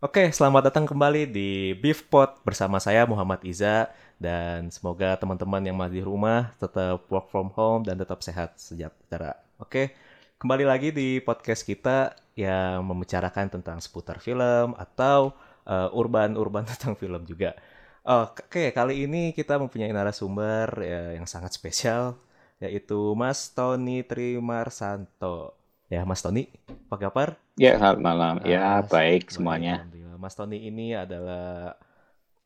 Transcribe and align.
Oke, 0.00 0.32
selamat 0.32 0.72
datang 0.72 0.88
kembali 0.88 1.28
di 1.28 1.76
Beef 1.76 2.08
Pot 2.08 2.40
bersama 2.40 2.80
saya 2.80 3.04
Muhammad 3.04 3.44
Iza 3.44 3.92
dan 4.16 4.72
semoga 4.72 5.12
teman-teman 5.20 5.60
yang 5.60 5.76
masih 5.76 6.00
di 6.00 6.02
rumah 6.08 6.56
tetap 6.56 7.04
work 7.12 7.28
from 7.28 7.52
home 7.52 7.84
dan 7.84 8.00
tetap 8.00 8.24
sehat 8.24 8.56
sejahtera. 8.56 9.36
Oke, 9.60 9.92
kembali 10.40 10.64
lagi 10.64 10.88
di 10.88 11.20
podcast 11.20 11.68
kita 11.68 12.16
yang 12.32 12.80
membicarakan 12.80 13.60
tentang 13.60 13.76
seputar 13.76 14.24
film 14.24 14.72
atau 14.80 15.36
uh, 15.68 15.92
urban-urban 15.92 16.64
tentang 16.72 16.96
film 16.96 17.28
juga. 17.28 17.52
Oke, 18.00 18.72
kali 18.72 19.04
ini 19.04 19.36
kita 19.36 19.60
mempunyai 19.60 19.92
narasumber 19.92 20.80
ya, 20.80 21.20
yang 21.20 21.28
sangat 21.28 21.52
spesial 21.52 22.16
yaitu 22.56 22.96
Mas 23.12 23.52
Tony 23.52 24.00
Trimarsanto. 24.00 25.59
Ya, 25.90 26.06
Mas 26.06 26.22
Tony, 26.22 26.46
apa 26.86 27.10
kabar? 27.10 27.28
Ya, 27.58 27.74
selamat 27.74 27.98
malam. 27.98 28.34
Ya, 28.46 28.62
ah, 28.62 28.82
baik 28.86 29.26
semuanya. 29.26 29.90
Mas 30.22 30.38
Tony 30.38 30.70
ini 30.70 30.94
adalah 30.94 31.74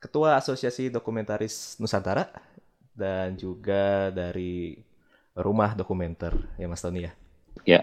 Ketua 0.00 0.40
Asosiasi 0.40 0.88
Dokumentaris 0.88 1.76
Nusantara 1.76 2.32
dan 2.96 3.36
juga 3.36 4.08
dari 4.08 4.80
Rumah 5.36 5.76
Dokumenter, 5.76 6.32
ya 6.56 6.64
Mas 6.72 6.80
Tony 6.80 7.04
ya? 7.04 7.12
Ya. 7.68 7.80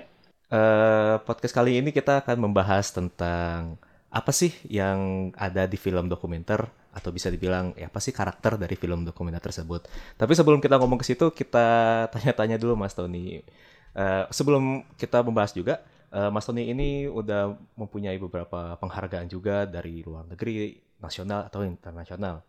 Uh, 0.49 1.21
podcast 1.29 1.53
kali 1.53 1.77
ini 1.77 1.93
kita 1.93 2.25
akan 2.25 2.41
membahas 2.49 2.89
tentang 2.89 3.77
apa 4.09 4.33
sih 4.33 4.57
yang 4.65 5.29
ada 5.37 5.69
di 5.69 5.77
film 5.77 6.09
dokumenter 6.09 6.65
atau 6.89 7.13
bisa 7.13 7.29
dibilang 7.29 7.71
ya 7.77 7.87
apa 7.87 8.01
sih 8.01 8.11
karakter 8.11 8.57
dari 8.57 8.73
film 8.73 9.05
dokumenter 9.05 9.45
tersebut. 9.45 9.85
Tapi 10.17 10.33
sebelum 10.33 10.57
kita 10.57 10.81
ngomong 10.81 10.97
ke 10.97 11.05
situ, 11.05 11.29
kita 11.29 12.09
tanya-tanya 12.17 12.57
dulu 12.57 12.73
Mas 12.73 12.97
Tony 12.97 13.45
Uh, 13.91 14.23
sebelum 14.31 14.87
kita 14.95 15.19
membahas 15.19 15.51
juga, 15.51 15.83
uh, 16.15 16.31
Mas 16.31 16.47
Tony 16.47 16.71
ini 16.71 17.07
udah 17.07 17.55
mempunyai 17.75 18.15
beberapa 18.15 18.75
penghargaan 18.79 19.27
juga 19.27 19.67
dari 19.67 20.03
luar 20.03 20.27
negeri, 20.27 20.79
nasional 21.01 21.47
atau 21.47 21.65
internasional. 21.65 22.43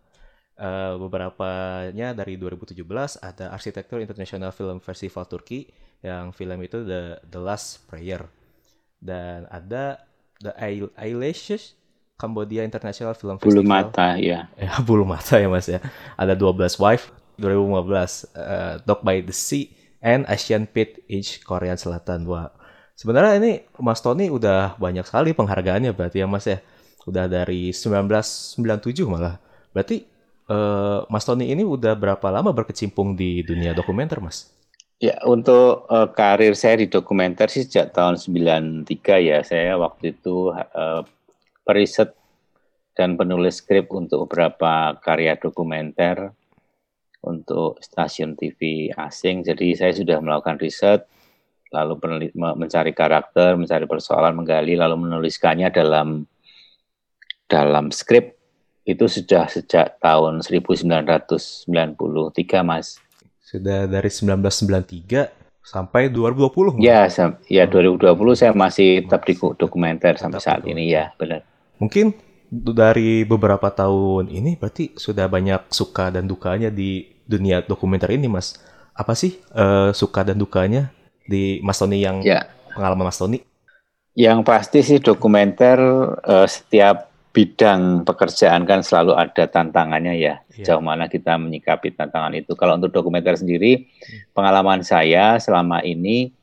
Uh, 0.52 1.00
beberapanya 1.00 2.12
dari 2.12 2.36
2017 2.36 2.76
ada 3.24 3.50
Arsitektur 3.56 4.04
International 4.04 4.52
Film 4.52 4.78
Festival 4.84 5.24
Turki 5.24 5.64
yang 6.04 6.30
film 6.30 6.60
itu 6.60 6.84
The 6.84 7.24
The 7.24 7.40
Last 7.40 7.88
Prayer 7.88 8.28
dan 9.00 9.48
ada 9.48 10.04
The 10.38 10.52
Eyelashes 10.94 11.74
Cambodia 12.20 12.62
International 12.62 13.18
Film 13.18 13.40
Festival. 13.40 13.64
Bulu 13.64 13.66
mata 13.66 14.14
ya. 14.14 14.46
Ya 14.60 14.78
bulu 14.78 15.02
mata 15.02 15.40
ya 15.40 15.50
mas 15.50 15.66
ya. 15.66 15.82
Ada 16.14 16.38
12 16.38 16.78
Wife 16.78 17.10
2015 17.40 18.30
uh, 18.38 18.74
Dog 18.86 19.00
by 19.02 19.18
the 19.26 19.34
Sea 19.34 19.81
and 20.02 20.26
Asian 20.26 20.66
Pit 20.66 21.00
Age 21.06 21.40
Korea 21.46 21.78
Selatan. 21.78 22.26
Wah, 22.26 22.50
sebenarnya 22.98 23.38
ini 23.38 23.52
Mas 23.78 24.02
Tony 24.02 24.28
udah 24.28 24.76
banyak 24.76 25.06
sekali 25.06 25.32
penghargaannya 25.32 25.94
berarti 25.94 26.20
ya 26.20 26.28
Mas 26.28 26.44
ya. 26.44 26.58
Udah 27.06 27.30
dari 27.30 27.70
1997 27.74 28.58
malah. 29.06 29.38
Berarti 29.70 30.06
uh, 30.50 31.06
Mas 31.06 31.24
Tony 31.24 31.50
ini 31.50 31.62
udah 31.62 31.94
berapa 31.94 32.28
lama 32.28 32.50
berkecimpung 32.50 33.14
di 33.14 33.42
dunia 33.46 33.72
dokumenter 33.72 34.18
Mas? 34.18 34.50
Ya, 35.02 35.18
untuk 35.26 35.90
uh, 35.90 36.06
karir 36.14 36.54
saya 36.54 36.78
di 36.78 36.86
dokumenter 36.86 37.50
sih 37.50 37.66
sejak 37.66 37.90
tahun 37.90 38.22
93 38.22 38.86
ya. 39.18 39.42
Saya 39.42 39.74
waktu 39.74 40.14
itu 40.14 40.54
uh, 40.54 41.02
periset 41.66 42.14
dan 42.94 43.18
penulis 43.18 43.58
skrip 43.58 43.90
untuk 43.90 44.28
beberapa 44.28 44.94
karya 45.02 45.34
dokumenter 45.34 46.30
untuk 47.22 47.78
stasiun 47.78 48.34
TV 48.34 48.90
asing. 48.92 49.46
Jadi 49.46 49.78
saya 49.78 49.94
sudah 49.94 50.18
melakukan 50.18 50.58
riset, 50.58 51.06
lalu 51.70 51.96
mencari 52.34 52.92
karakter, 52.92 53.54
mencari 53.56 53.86
persoalan, 53.86 54.36
menggali, 54.36 54.74
lalu 54.74 55.08
menuliskannya 55.08 55.70
dalam 55.70 56.26
dalam 57.46 57.94
skrip 57.94 58.36
itu 58.82 59.06
sudah 59.06 59.46
sejak 59.46 60.02
tahun 60.02 60.42
1993, 60.42 61.70
Mas. 62.66 62.98
Sudah 63.38 63.86
dari 63.86 64.10
1993 64.10 65.30
sampai 65.62 66.10
2020. 66.10 66.82
Ya, 66.82 67.06
ya 67.46 67.64
2020 67.70 68.34
saya 68.34 68.50
masih 68.50 69.06
tetap 69.06 69.22
di 69.22 69.38
dokumenter 69.38 70.18
sampai 70.18 70.40
saat 70.42 70.66
ini 70.66 70.90
ya, 70.90 71.14
benar. 71.14 71.46
Mungkin 71.78 72.10
dari 72.52 73.22
beberapa 73.22 73.70
tahun 73.70 74.28
ini 74.28 74.58
berarti 74.58 74.98
sudah 74.98 75.30
banyak 75.30 75.70
suka 75.70 76.10
dan 76.10 76.26
dukanya 76.26 76.68
di 76.68 77.11
dunia 77.26 77.62
dokumenter 77.62 78.12
ini, 78.14 78.28
Mas. 78.28 78.58
Apa 78.92 79.16
sih 79.16 79.40
uh, 79.56 79.90
suka 79.96 80.22
dan 80.22 80.36
dukanya 80.36 80.92
di 81.24 81.62
Mas 81.64 81.80
Tony 81.80 82.04
yang 82.04 82.20
ya. 82.20 82.44
pengalaman 82.76 83.08
Mas 83.08 83.18
Tony? 83.18 83.40
Yang 84.12 84.38
pasti 84.44 84.78
sih 84.84 84.98
dokumenter 85.00 85.80
uh, 86.20 86.44
setiap 86.44 87.08
bidang 87.32 88.04
pekerjaan 88.04 88.68
kan 88.68 88.84
selalu 88.84 89.16
ada 89.16 89.48
tantangannya 89.48 90.20
ya. 90.20 90.44
ya. 90.52 90.68
Sejauh 90.68 90.84
mana 90.84 91.08
kita 91.08 91.40
menyikapi 91.40 91.96
tantangan 91.96 92.36
itu. 92.36 92.52
Kalau 92.52 92.76
untuk 92.76 92.92
dokumenter 92.92 93.40
sendiri, 93.40 93.88
hmm. 93.88 94.36
pengalaman 94.36 94.84
saya 94.84 95.40
selama 95.40 95.80
ini 95.80 96.36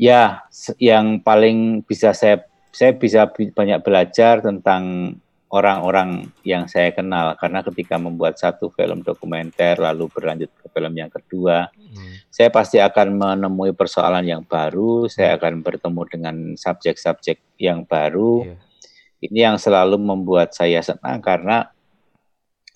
ya 0.00 0.48
yang 0.80 1.20
paling 1.20 1.84
bisa 1.84 2.16
saya 2.16 2.42
saya 2.72 2.96
bisa 2.96 3.28
banyak 3.28 3.84
belajar 3.84 4.40
tentang 4.40 5.14
orang-orang 5.52 6.32
yang 6.48 6.64
saya 6.64 6.96
kenal 6.96 7.36
karena 7.36 7.60
ketika 7.60 8.00
membuat 8.00 8.40
satu 8.40 8.72
film 8.72 9.04
dokumenter 9.04 9.76
lalu 9.76 10.08
berlanjut 10.08 10.48
ke 10.48 10.66
film 10.72 10.96
yang 10.96 11.12
kedua 11.12 11.68
hmm. 11.76 12.32
saya 12.32 12.48
pasti 12.48 12.80
akan 12.80 13.20
menemui 13.20 13.76
persoalan 13.76 14.24
yang 14.24 14.42
baru 14.48 15.12
saya 15.12 15.36
akan 15.36 15.60
bertemu 15.60 16.02
dengan 16.08 16.36
subjek-subjek 16.56 17.60
yang 17.60 17.84
baru 17.84 18.48
yeah. 18.48 18.58
ini 19.20 19.38
yang 19.44 19.60
selalu 19.60 20.00
membuat 20.00 20.56
saya 20.56 20.80
senang 20.80 21.20
karena 21.20 21.68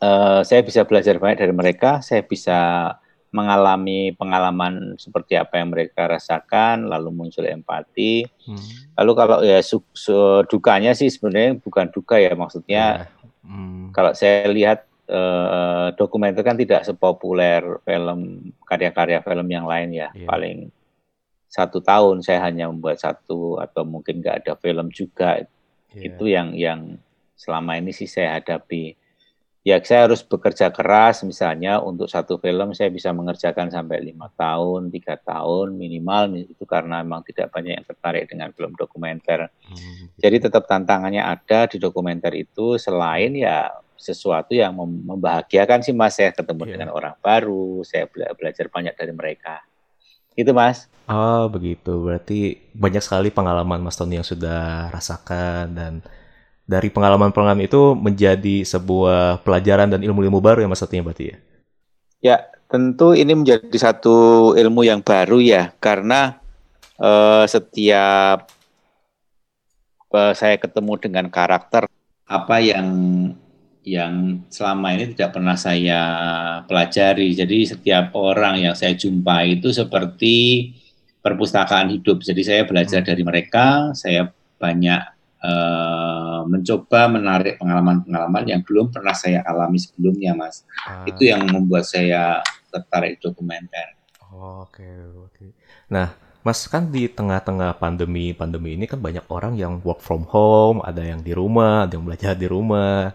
uh, 0.05 0.45
saya 0.45 0.61
bisa 0.61 0.85
belajar 0.85 1.17
banyak 1.17 1.49
dari 1.49 1.57
mereka 1.57 2.05
saya 2.05 2.21
bisa 2.29 2.93
mengalami 3.37 4.17
pengalaman 4.17 4.97
seperti 4.97 5.37
apa 5.37 5.61
yang 5.61 5.69
mereka 5.69 6.09
rasakan, 6.09 6.89
lalu 6.89 7.13
muncul 7.13 7.45
empati. 7.45 8.25
Hmm. 8.49 8.65
Lalu 8.97 9.13
kalau 9.13 9.39
ya 9.45 9.61
su, 9.61 9.85
su, 9.93 10.17
dukanya 10.49 10.97
sih 10.97 11.13
sebenarnya 11.13 11.61
bukan 11.61 11.93
duka 11.93 12.17
ya, 12.17 12.33
maksudnya 12.33 13.13
yeah. 13.13 13.45
hmm. 13.45 13.93
kalau 13.93 14.17
saya 14.17 14.49
lihat 14.49 14.89
eh, 15.05 15.93
dokumenter 16.01 16.41
kan 16.41 16.57
tidak 16.57 16.89
sepopuler 16.89 17.85
film 17.85 18.51
karya-karya 18.65 19.21
film 19.21 19.47
yang 19.53 19.69
lain 19.69 19.93
ya, 19.93 20.09
yeah. 20.17 20.25
paling 20.25 20.73
satu 21.53 21.85
tahun 21.85 22.25
saya 22.25 22.41
hanya 22.49 22.73
membuat 22.73 23.05
satu 23.05 23.61
atau 23.61 23.85
mungkin 23.85 24.25
nggak 24.25 24.49
ada 24.49 24.53
film 24.57 24.89
juga. 24.89 25.45
Yeah. 25.93 26.09
Itu 26.09 26.25
yang 26.25 26.57
yang 26.57 26.81
selama 27.37 27.77
ini 27.77 27.93
sih 27.93 28.09
saya 28.09 28.41
hadapi 28.41 28.97
ya 29.67 29.83
saya 29.83 30.07
harus 30.07 30.23
bekerja 30.23 30.71
keras 30.71 31.27
misalnya 31.27 31.83
untuk 31.83 32.07
satu 32.07 32.39
film 32.39 32.71
saya 32.71 32.87
bisa 32.87 33.11
mengerjakan 33.11 33.67
sampai 33.67 33.99
lima 33.99 34.31
tahun 34.39 34.95
tiga 34.95 35.19
tahun 35.19 35.75
minimal 35.75 36.39
itu 36.47 36.63
karena 36.63 37.03
memang 37.03 37.27
tidak 37.27 37.51
banyak 37.51 37.75
yang 37.75 37.83
tertarik 37.83 38.31
dengan 38.31 38.55
film 38.55 38.79
dokumenter 38.79 39.51
hmm. 39.51 40.23
jadi 40.23 40.47
tetap 40.47 40.71
tantangannya 40.71 41.19
ada 41.19 41.67
di 41.67 41.83
dokumenter 41.83 42.31
itu 42.39 42.79
selain 42.79 43.35
ya 43.35 43.75
sesuatu 43.99 44.55
yang 44.55 44.71
membahagiakan 44.79 45.83
sih 45.83 45.91
mas 45.91 46.15
saya 46.15 46.31
ketemu 46.31 46.63
yeah. 46.63 46.73
dengan 46.79 46.89
orang 46.95 47.19
baru 47.19 47.83
saya 47.83 48.07
bela 48.07 48.31
belajar 48.39 48.71
banyak 48.71 48.95
dari 48.95 49.11
mereka 49.19 49.67
itu 50.39 50.55
mas 50.55 50.87
oh 51.11 51.51
begitu 51.51 52.07
berarti 52.07 52.71
banyak 52.71 53.03
sekali 53.03 53.35
pengalaman 53.35 53.83
mas 53.83 53.99
Tony 53.99 54.15
yang 54.15 54.23
sudah 54.23 54.95
rasakan 54.95 55.75
dan 55.75 55.95
dari 56.67 56.91
pengalaman-pengalaman 56.91 57.65
itu 57.65 57.95
menjadi 57.95 58.67
sebuah 58.67 59.47
pelajaran 59.47 59.87
dan 59.87 60.03
ilmu-ilmu 60.03 60.43
baru 60.43 60.67
ya 60.67 60.69
Mas 60.69 60.83
satunya 60.83 61.07
berarti 61.07 61.25
ya? 61.31 61.37
Ya, 62.21 62.37
tentu 62.67 63.15
ini 63.15 63.39
menjadi 63.39 63.79
satu 63.79 64.53
ilmu 64.59 64.83
yang 64.83 64.99
baru 64.99 65.39
ya, 65.39 65.71
karena 65.79 66.43
uh, 66.99 67.47
setiap 67.47 68.51
uh, 70.11 70.35
saya 70.35 70.59
ketemu 70.59 70.93
dengan 70.99 71.31
karakter 71.31 71.87
apa 72.27 72.57
yang 72.59 72.91
yang 73.87 74.43
selama 74.51 74.99
ini 74.99 75.15
tidak 75.15 75.39
pernah 75.39 75.55
saya 75.55 76.01
pelajari. 76.67 77.31
Jadi 77.39 77.71
setiap 77.71 78.11
orang 78.19 78.59
yang 78.59 78.75
saya 78.75 78.99
jumpai 78.99 79.63
itu 79.63 79.71
seperti 79.71 80.75
perpustakaan 81.23 81.95
hidup. 81.95 82.19
Jadi 82.27 82.43
saya 82.43 82.63
belajar 82.67 83.07
hmm. 83.07 83.09
dari 83.15 83.23
mereka, 83.23 83.95
saya 83.95 84.27
banyak 84.59 85.03
uh, 85.39 85.86
mencoba 86.47 87.11
menarik 87.11 87.59
pengalaman-pengalaman 87.59 88.45
yang 88.47 88.61
belum 88.63 88.95
pernah 88.95 89.13
saya 89.13 89.43
alami 89.43 89.83
sebelumnya, 89.83 90.33
Mas. 90.33 90.63
Ah. 90.87 91.05
Itu 91.05 91.27
yang 91.27 91.45
membuat 91.47 91.87
saya 91.87 92.41
tertarik 92.71 93.19
dokumenter. 93.19 93.99
Oke, 94.33 94.83
okay, 94.83 94.95
oke. 95.03 95.31
Okay. 95.35 95.51
Nah, 95.91 96.15
Mas 96.47 96.63
kan 96.71 96.95
di 96.95 97.11
tengah-tengah 97.11 97.75
pandemi 97.83 98.31
pandemi 98.31 98.79
ini 98.79 98.87
kan 98.87 99.03
banyak 99.03 99.27
orang 99.27 99.59
yang 99.59 99.83
work 99.83 99.99
from 99.99 100.23
home, 100.31 100.79
ada 100.87 101.03
yang 101.03 101.19
di 101.19 101.35
rumah, 101.35 101.91
ada 101.91 101.99
yang 101.99 102.07
belajar 102.07 102.39
di 102.39 102.47
rumah. 102.47 103.11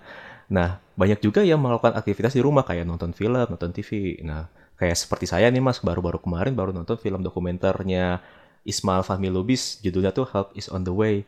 Nah, 0.51 0.83
banyak 0.99 1.23
juga 1.23 1.39
yang 1.39 1.63
melakukan 1.63 1.95
aktivitas 1.95 2.35
di 2.35 2.43
rumah 2.43 2.67
kayak 2.67 2.83
nonton 2.83 3.15
film, 3.15 3.39
nonton 3.39 3.71
TV. 3.71 4.19
Nah, 4.27 4.51
kayak 4.75 4.99
seperti 4.99 5.31
saya 5.31 5.47
nih 5.47 5.63
Mas, 5.63 5.79
baru-baru 5.79 6.19
kemarin 6.19 6.51
baru 6.51 6.75
nonton 6.75 6.99
film 6.99 7.23
dokumenternya 7.23 8.19
Ismail 8.67 9.01
Fahmi 9.01 9.29
Lubis, 9.31 9.79
judulnya 9.81 10.13
tuh 10.13 10.27
Help 10.29 10.53
is 10.53 10.67
on 10.69 10.83
the 10.83 10.93
Way. 10.93 11.23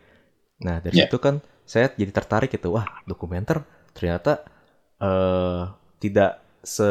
Nah 0.62 0.80
dari 0.80 1.02
yeah. 1.02 1.10
situ 1.10 1.18
kan 1.18 1.42
saya 1.64 1.92
jadi 1.94 2.12
tertarik 2.12 2.52
gitu. 2.52 2.76
Wah 2.76 2.86
dokumenter 3.08 3.64
ternyata 3.94 4.44
uh, 5.00 5.72
tidak 6.00 6.44
se 6.64 6.88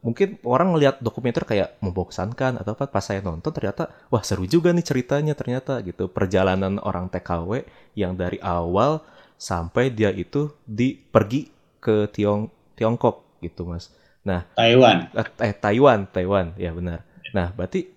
mungkin 0.00 0.40
orang 0.48 0.72
ngelihat 0.72 1.04
dokumenter 1.04 1.44
kayak 1.44 1.76
membosankan 1.84 2.56
atau 2.56 2.72
apa 2.72 2.88
pas 2.88 3.04
saya 3.04 3.20
nonton 3.20 3.52
ternyata 3.52 3.92
wah 4.08 4.24
seru 4.24 4.48
juga 4.48 4.72
nih 4.72 4.84
ceritanya 4.84 5.34
ternyata 5.36 5.78
gitu. 5.84 6.08
Perjalanan 6.08 6.80
orang 6.80 7.12
TKW 7.12 7.66
yang 7.94 8.16
dari 8.16 8.40
awal 8.40 9.04
sampai 9.40 9.92
dia 9.92 10.12
itu 10.12 10.52
di 10.64 10.96
pergi 10.96 11.48
ke 11.80 12.08
Tiong 12.12 12.48
Tiongkok 12.76 13.40
gitu 13.44 13.68
mas. 13.68 13.92
Nah 14.24 14.44
Taiwan. 14.56 15.12
eh, 15.16 15.28
eh 15.48 15.54
Taiwan 15.56 16.08
Taiwan. 16.08 16.56
Ya 16.56 16.72
benar. 16.72 17.04
Nah 17.32 17.52
berarti 17.52 17.88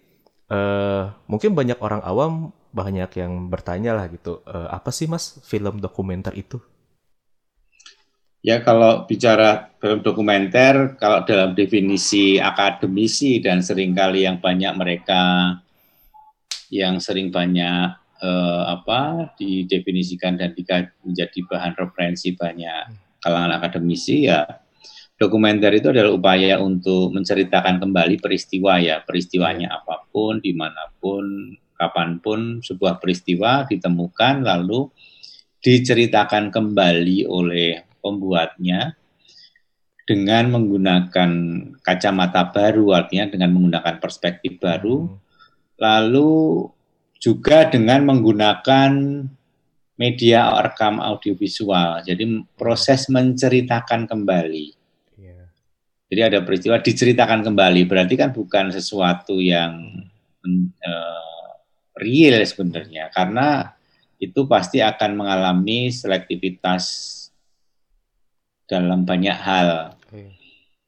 uh, 0.51 1.11
mungkin 1.27 1.55
banyak 1.55 1.79
orang 1.79 2.03
awam 2.03 2.51
banyak 2.73 3.09
yang 3.21 3.47
bertanya 3.47 3.93
lah 3.93 4.09
gitu 4.09 4.41
uh, 4.49 4.67
apa 4.73 4.89
sih 4.89 5.05
mas 5.05 5.39
film 5.45 5.79
dokumenter 5.79 6.33
itu 6.33 6.57
Ya 8.43 8.59
kalau 8.59 9.07
bicara 9.07 9.71
film 9.79 10.03
dokumenter, 10.03 10.99
kalau 10.99 11.23
dalam 11.23 11.55
definisi 11.55 12.35
akademisi 12.43 13.39
dan 13.39 13.63
sering 13.63 13.95
kali 13.95 14.27
yang 14.27 14.43
banyak 14.43 14.75
mereka 14.75 15.55
yang 16.67 16.99
sering 16.99 17.31
banyak 17.31 17.95
eh, 18.19 18.63
apa 18.67 19.31
didefinisikan 19.39 20.35
dan 20.35 20.51
menjadi 21.07 21.39
bahan 21.47 21.73
referensi 21.79 22.35
banyak 22.35 22.91
kalangan 23.23 23.55
akademisi 23.55 24.27
ya 24.27 24.43
dokumenter 25.15 25.71
itu 25.71 25.95
adalah 25.95 26.11
upaya 26.11 26.59
untuk 26.59 27.15
menceritakan 27.15 27.79
kembali 27.79 28.19
peristiwa 28.19 28.81
ya 28.81 28.99
peristiwanya 29.05 29.71
iya. 29.71 29.79
apa 29.79 30.03
pun 30.11 30.43
di 30.43 30.51
mana 30.51 30.91
pun 30.99 31.55
kapan 31.83 32.23
pun 32.23 32.63
sebuah 32.63 33.03
peristiwa 33.03 33.67
ditemukan 33.67 34.47
lalu 34.47 34.87
diceritakan 35.63 36.51
kembali 36.51 37.27
oleh 37.27 37.83
pembuatnya 38.03 38.95
dengan 40.03 40.51
menggunakan 40.51 41.31
kacamata 41.79 42.51
baru, 42.51 42.91
artinya 42.91 43.31
dengan 43.31 43.55
menggunakan 43.55 44.03
perspektif 44.03 44.59
baru, 44.59 45.07
hmm. 45.07 45.17
lalu 45.79 46.67
juga 47.23 47.71
dengan 47.71 48.03
menggunakan 48.03 48.91
media 49.95 50.51
rekam 50.59 50.99
audiovisual. 50.99 52.03
Jadi 52.03 52.43
proses 52.59 53.07
menceritakan 53.07 54.03
kembali. 54.03 54.75
Yeah. 55.15 55.47
Jadi 56.11 56.21
ada 56.35 56.39
peristiwa 56.43 56.83
diceritakan 56.83 57.47
kembali, 57.47 57.87
berarti 57.87 58.19
kan 58.19 58.35
bukan 58.35 58.75
sesuatu 58.75 59.39
yang 59.39 60.03
uh, 60.83 61.22
real 61.97 62.41
sebenarnya, 62.43 63.13
karena 63.13 63.77
itu 64.17 64.47
pasti 64.47 64.79
akan 64.79 65.19
mengalami 65.19 65.91
selektivitas 65.91 67.11
dalam 68.69 69.03
banyak 69.03 69.35
hal. 69.35 69.99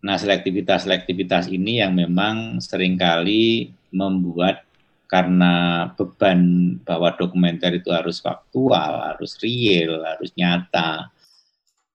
Nah, 0.06 0.16
selektivitas-selektivitas 0.22 1.50
ini 1.50 1.82
yang 1.82 1.98
memang 1.98 2.62
sering 2.62 2.96
kali 2.96 3.74
membuat 3.90 4.62
karena 5.06 5.86
beban 5.94 6.76
bahwa 6.82 7.14
dokumenter 7.14 7.74
itu 7.78 7.90
harus 7.94 8.22
faktual, 8.22 9.14
harus 9.14 9.38
real, 9.42 10.02
harus 10.06 10.30
nyata. 10.38 11.10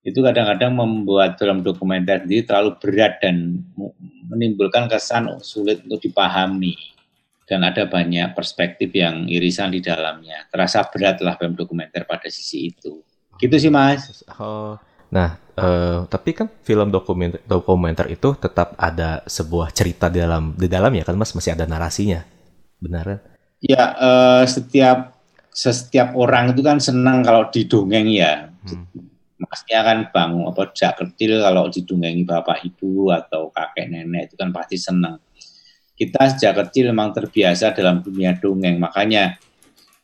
Itu 0.01 0.25
kadang-kadang 0.25 0.73
membuat 0.73 1.37
film 1.37 1.61
dokumenter 1.61 2.25
ini 2.25 2.43
terlalu 2.43 2.81
berat 2.81 3.21
dan 3.21 3.61
menimbulkan 4.31 4.89
kesan 4.89 5.29
sulit 5.45 5.85
untuk 5.85 6.01
dipahami. 6.01 7.00
Dan 7.50 7.67
ada 7.67 7.91
banyak 7.91 8.31
perspektif 8.31 8.94
yang 8.94 9.26
irisan 9.26 9.75
di 9.75 9.82
dalamnya. 9.82 10.47
Terasa 10.47 10.87
beratlah 10.87 11.35
film 11.35 11.58
dokumenter 11.58 12.06
pada 12.06 12.31
sisi 12.31 12.70
itu. 12.70 13.02
Gitu 13.43 13.56
sih, 13.58 13.73
Mas. 13.75 14.23
Oh, 14.38 14.79
Nah, 15.11 15.35
uh, 15.58 16.06
tapi 16.06 16.31
kan 16.32 16.47
film 16.62 16.88
dokumenter, 16.94 17.43
dokumenter 17.43 18.06
itu 18.14 18.38
tetap 18.38 18.79
ada 18.79 19.26
sebuah 19.26 19.75
cerita 19.75 20.06
di 20.06 20.23
dalam 20.23 20.55
di 20.55 20.70
dalam 20.70 20.94
ya 20.94 21.02
kan 21.02 21.19
Mas 21.19 21.35
masih 21.35 21.58
ada 21.58 21.67
narasinya. 21.67 22.23
Benar 22.79 23.05
kan? 23.05 23.20
Ya, 23.61 23.85
uh, 23.99 24.43
setiap 24.47 25.19
setiap 25.50 26.14
orang 26.14 26.55
itu 26.55 26.62
kan 26.62 26.79
senang 26.79 27.26
kalau 27.26 27.50
didongeng 27.50 28.06
ya. 28.06 28.55
Hmm. 28.64 28.87
Masnya 29.41 29.81
kan 29.82 29.99
bang 30.14 30.31
apa 30.47 30.62
sejak 30.70 30.93
kecil 31.02 31.43
kalau 31.43 31.67
didongengi 31.67 32.23
bapak 32.23 32.61
ibu 32.62 33.11
atau 33.11 33.50
kakek 33.50 33.91
nenek 33.91 34.31
itu 34.31 34.35
kan 34.38 34.55
pasti 34.55 34.79
senang. 34.79 35.19
Kita 36.00 36.32
sejak 36.32 36.56
kecil 36.56 36.97
memang 36.97 37.12
terbiasa 37.12 37.76
dalam 37.76 38.00
dunia 38.00 38.32
dongeng, 38.41 38.81
makanya 38.81 39.37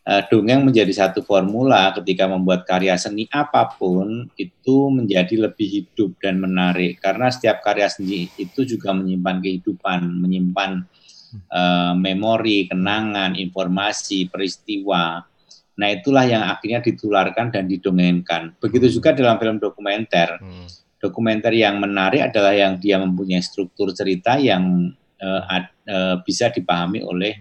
uh, 0.06 0.22
dongeng 0.28 0.62
menjadi 0.68 0.92
satu 0.92 1.24
formula 1.24 1.90
ketika 1.96 2.28
membuat 2.30 2.68
karya 2.68 2.94
seni 3.00 3.26
apa 3.32 3.74
pun 3.80 4.30
itu 4.36 4.76
menjadi 4.92 5.48
lebih 5.48 5.66
hidup 5.66 6.20
dan 6.20 6.36
menarik 6.36 7.02
karena 7.02 7.32
setiap 7.32 7.64
karya 7.64 7.90
seni 7.90 8.30
itu 8.38 8.68
juga 8.68 8.94
menyimpan 8.94 9.40
kehidupan, 9.42 10.00
menyimpan 10.20 10.84
uh, 11.50 11.92
memori, 11.98 12.70
kenangan, 12.70 13.34
informasi, 13.34 14.30
peristiwa. 14.30 15.26
Nah 15.76 15.88
itulah 15.92 16.24
yang 16.24 16.48
akhirnya 16.48 16.80
ditularkan 16.80 17.52
dan 17.52 17.68
didongengkan. 17.68 18.56
Begitu 18.56 18.96
juga 18.96 19.12
dalam 19.12 19.36
film 19.36 19.60
dokumenter. 19.60 20.40
Hmm. 20.40 20.68
Dokumenter 20.96 21.52
yang 21.52 21.76
menarik 21.76 22.32
adalah 22.32 22.56
yang 22.56 22.80
dia 22.80 22.96
mempunyai 22.96 23.44
struktur 23.44 23.92
cerita 23.92 24.40
yang 24.40 24.96
uh, 25.22 25.42
uh, 25.88 26.16
bisa 26.22 26.52
dipahami 26.52 27.04
oleh 27.04 27.40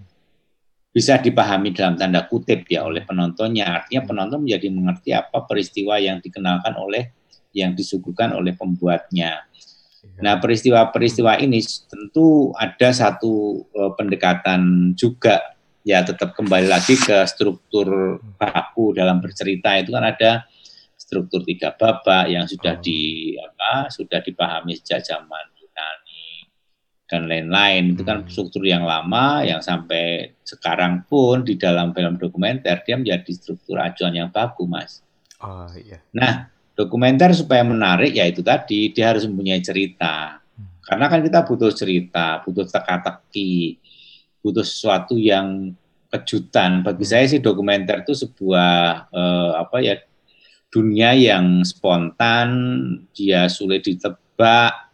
bisa 0.96 1.20
dipahami 1.20 1.76
dalam 1.76 2.00
tanda 2.00 2.24
kutip 2.24 2.64
ya 2.72 2.88
oleh 2.88 3.04
penontonnya. 3.04 3.84
Artinya 3.84 4.08
penonton 4.08 4.48
menjadi 4.48 4.68
mengerti 4.72 5.10
apa 5.12 5.44
peristiwa 5.44 6.00
yang 6.00 6.24
dikenalkan 6.24 6.72
oleh 6.80 7.12
yang 7.52 7.76
disuguhkan 7.76 8.32
oleh 8.32 8.56
pembuatnya. 8.56 9.44
Iya. 10.00 10.20
Nah, 10.24 10.34
peristiwa-peristiwa 10.40 11.36
ini 11.44 11.60
tentu 11.88 12.52
ada 12.56 12.92
satu 12.96 13.64
uh, 13.76 13.92
pendekatan 13.92 14.92
juga 14.96 15.56
ya 15.86 16.02
tetap 16.02 16.34
kembali 16.34 16.66
lagi 16.66 16.98
ke 16.98 17.22
struktur 17.30 18.18
baku 18.40 18.90
dalam 18.90 19.22
bercerita 19.22 19.78
itu 19.78 19.94
kan 19.94 20.02
ada 20.02 20.42
struktur 20.98 21.46
tiga 21.46 21.70
babak 21.70 22.26
yang 22.26 22.42
sudah 22.50 22.74
di 22.82 23.32
apa 23.38 23.86
sudah 23.94 24.18
dipahami 24.18 24.74
sejak 24.74 25.06
zaman 25.06 25.46
dan 27.06 27.30
lain-lain 27.30 27.94
itu 27.94 28.02
kan 28.02 28.26
hmm. 28.26 28.30
struktur 28.30 28.66
yang 28.66 28.82
lama 28.82 29.46
yang 29.46 29.62
sampai 29.62 30.34
sekarang 30.42 31.06
pun 31.06 31.46
di 31.46 31.54
dalam 31.54 31.94
film 31.94 32.18
dokumenter 32.18 32.82
dia 32.82 32.98
menjadi 32.98 33.30
struktur 33.30 33.78
acuan 33.78 34.14
yang 34.14 34.30
baku 34.30 34.66
mas. 34.66 35.06
Oh 35.38 35.70
iya. 35.78 36.02
Nah 36.10 36.50
dokumenter 36.74 37.30
supaya 37.32 37.62
menarik 37.62 38.12
ya 38.12 38.26
itu 38.26 38.42
tadi 38.42 38.90
dia 38.90 39.14
harus 39.14 39.24
mempunyai 39.24 39.62
cerita 39.62 40.42
hmm. 40.42 40.82
karena 40.84 41.06
kan 41.06 41.20
kita 41.22 41.40
butuh 41.46 41.72
cerita 41.72 42.42
butuh 42.42 42.66
teka-teki 42.68 43.80
butuh 44.44 44.66
sesuatu 44.66 45.14
yang 45.16 45.72
kejutan 46.12 46.84
bagi 46.84 47.06
hmm. 47.06 47.10
saya 47.10 47.24
sih 47.30 47.40
dokumenter 47.40 48.02
itu 48.02 48.14
sebuah 48.18 49.08
eh, 49.08 49.52
apa 49.56 49.76
ya 49.80 49.94
dunia 50.68 51.16
yang 51.16 51.64
spontan 51.64 52.48
dia 53.16 53.48
sulit 53.48 53.86
ditebak 53.86 54.85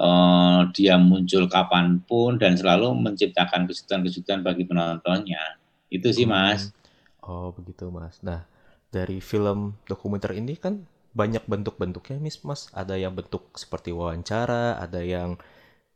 uh, 0.00 0.60
dia 0.72 0.96
muncul 0.96 1.44
kapan 1.46 2.00
pun 2.00 2.40
dan 2.40 2.56
selalu 2.56 2.96
menciptakan 2.96 3.68
kejutan-kejutan 3.68 4.40
bagi 4.40 4.64
penontonnya. 4.64 5.60
Itu 5.92 6.10
sih 6.10 6.24
hmm. 6.24 6.32
mas. 6.32 6.72
Oh 7.20 7.52
begitu 7.52 7.92
mas. 7.92 8.18
Nah 8.24 8.48
dari 8.88 9.20
film 9.20 9.76
dokumenter 9.84 10.34
ini 10.34 10.56
kan 10.56 10.82
banyak 11.12 11.44
bentuk-bentuknya 11.44 12.16
mis 12.16 12.40
mas. 12.42 12.72
Ada 12.72 12.96
yang 12.96 13.12
bentuk 13.12 13.52
seperti 13.54 13.92
wawancara, 13.92 14.80
ada 14.80 15.04
yang 15.04 15.36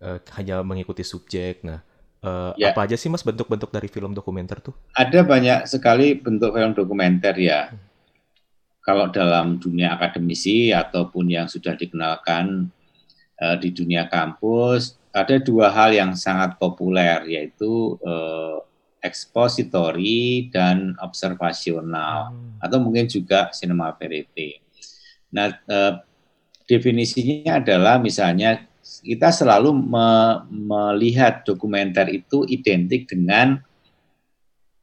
uh, 0.05 0.21
hanya 0.37 0.61
mengikuti 0.61 1.03
subjek. 1.03 1.65
Nah 1.65 1.81
uh, 2.21 2.53
ya. 2.61 2.77
apa 2.77 2.85
aja 2.85 3.01
sih 3.01 3.09
mas 3.09 3.25
bentuk-bentuk 3.25 3.73
dari 3.73 3.89
film 3.89 4.13
dokumenter 4.13 4.61
tuh? 4.61 4.77
Ada 4.93 5.25
banyak 5.25 5.65
sekali 5.65 6.21
bentuk 6.21 6.53
film 6.53 6.77
dokumenter 6.77 7.35
ya. 7.41 7.73
Hmm. 7.73 7.81
Kalau 8.85 9.09
dalam 9.09 9.57
dunia 9.57 9.97
akademisi 9.97 10.69
ataupun 10.69 11.33
yang 11.33 11.49
sudah 11.49 11.73
dikenalkan 11.73 12.69
uh, 13.41 13.57
di 13.59 13.71
dunia 13.75 14.07
kampus 14.07 14.99
ada 15.15 15.39
dua 15.39 15.71
hal 15.71 15.95
yang 15.95 16.13
sangat 16.19 16.59
populer 16.59 17.23
yaitu 17.31 17.95
uh, 18.03 18.59
ekspositori 18.99 20.51
dan 20.51 20.99
observasional 20.99 22.35
hmm. 22.35 22.65
atau 22.65 22.79
mungkin 22.83 23.07
juga 23.07 23.53
cinema 23.55 23.95
verite. 23.95 24.65
Nah, 25.31 25.55
uh, 25.71 26.03
definisinya 26.67 27.61
adalah 27.61 28.01
misalnya 28.01 28.65
kita 29.05 29.31
selalu 29.31 29.77
me 29.77 30.09
melihat 30.49 31.45
dokumenter 31.45 32.09
itu 32.11 32.49
identik 32.49 33.07
dengan 33.07 33.61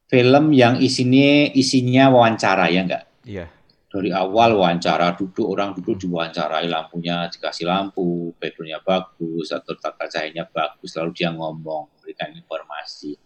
film 0.06 0.54
yang 0.54 0.78
isinya 0.78 1.50
isinya 1.52 2.08
wawancara 2.14 2.70
ya 2.70 2.80
enggak? 2.86 3.04
Iya 3.26 3.46
dari 3.92 4.08
awal 4.08 4.56
wawancara 4.56 5.12
duduk 5.12 5.44
orang 5.44 5.76
duduk 5.76 6.00
diwawancarai 6.00 6.64
lampunya 6.64 7.28
dikasih 7.28 7.68
lampu 7.68 8.32
backgroundnya 8.40 8.80
bagus 8.80 9.52
atau 9.52 9.76
tata 9.76 10.08
cahayanya 10.08 10.48
bagus 10.48 10.96
lalu 10.96 11.12
dia 11.12 11.28
ngomong 11.28 11.92
berikan 12.00 12.32
informasi 12.32 13.20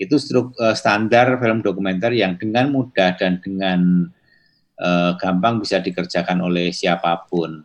itu 0.00 0.16
struk, 0.16 0.56
uh, 0.56 0.72
standar 0.72 1.36
film 1.36 1.60
dokumenter 1.60 2.16
yang 2.16 2.40
dengan 2.40 2.72
mudah 2.72 3.20
dan 3.20 3.36
dengan 3.44 4.08
uh, 4.80 5.12
gampang 5.20 5.60
bisa 5.60 5.84
dikerjakan 5.84 6.40
oleh 6.40 6.72
siapa 6.72 7.28
pun. 7.28 7.60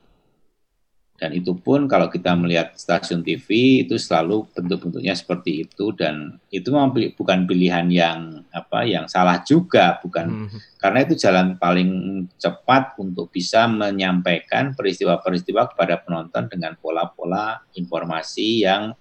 Dan 1.15 1.31
itu 1.31 1.55
pun 1.55 1.87
kalau 1.87 2.11
kita 2.11 2.35
melihat 2.35 2.75
stasiun 2.75 3.23
TV 3.23 3.47
itu 3.87 3.95
selalu 3.95 4.51
bentuk-bentuknya 4.51 5.15
seperti 5.15 5.63
itu 5.63 5.95
dan 5.95 6.43
itu 6.51 6.67
memang 6.75 6.91
bukan 6.91 7.47
pilihan 7.47 7.87
yang 7.87 8.43
apa 8.51 8.83
yang 8.83 9.07
salah 9.07 9.39
juga 9.47 9.95
bukan 10.03 10.51
hmm. 10.51 10.75
karena 10.75 11.07
itu 11.07 11.15
jalan 11.15 11.55
paling 11.55 11.91
cepat 12.35 12.99
untuk 12.99 13.31
bisa 13.31 13.63
menyampaikan 13.63 14.75
peristiwa-peristiwa 14.75 15.71
kepada 15.71 16.03
penonton 16.03 16.51
dengan 16.51 16.75
pola-pola 16.75 17.63
informasi 17.79 18.67
yang 18.67 18.91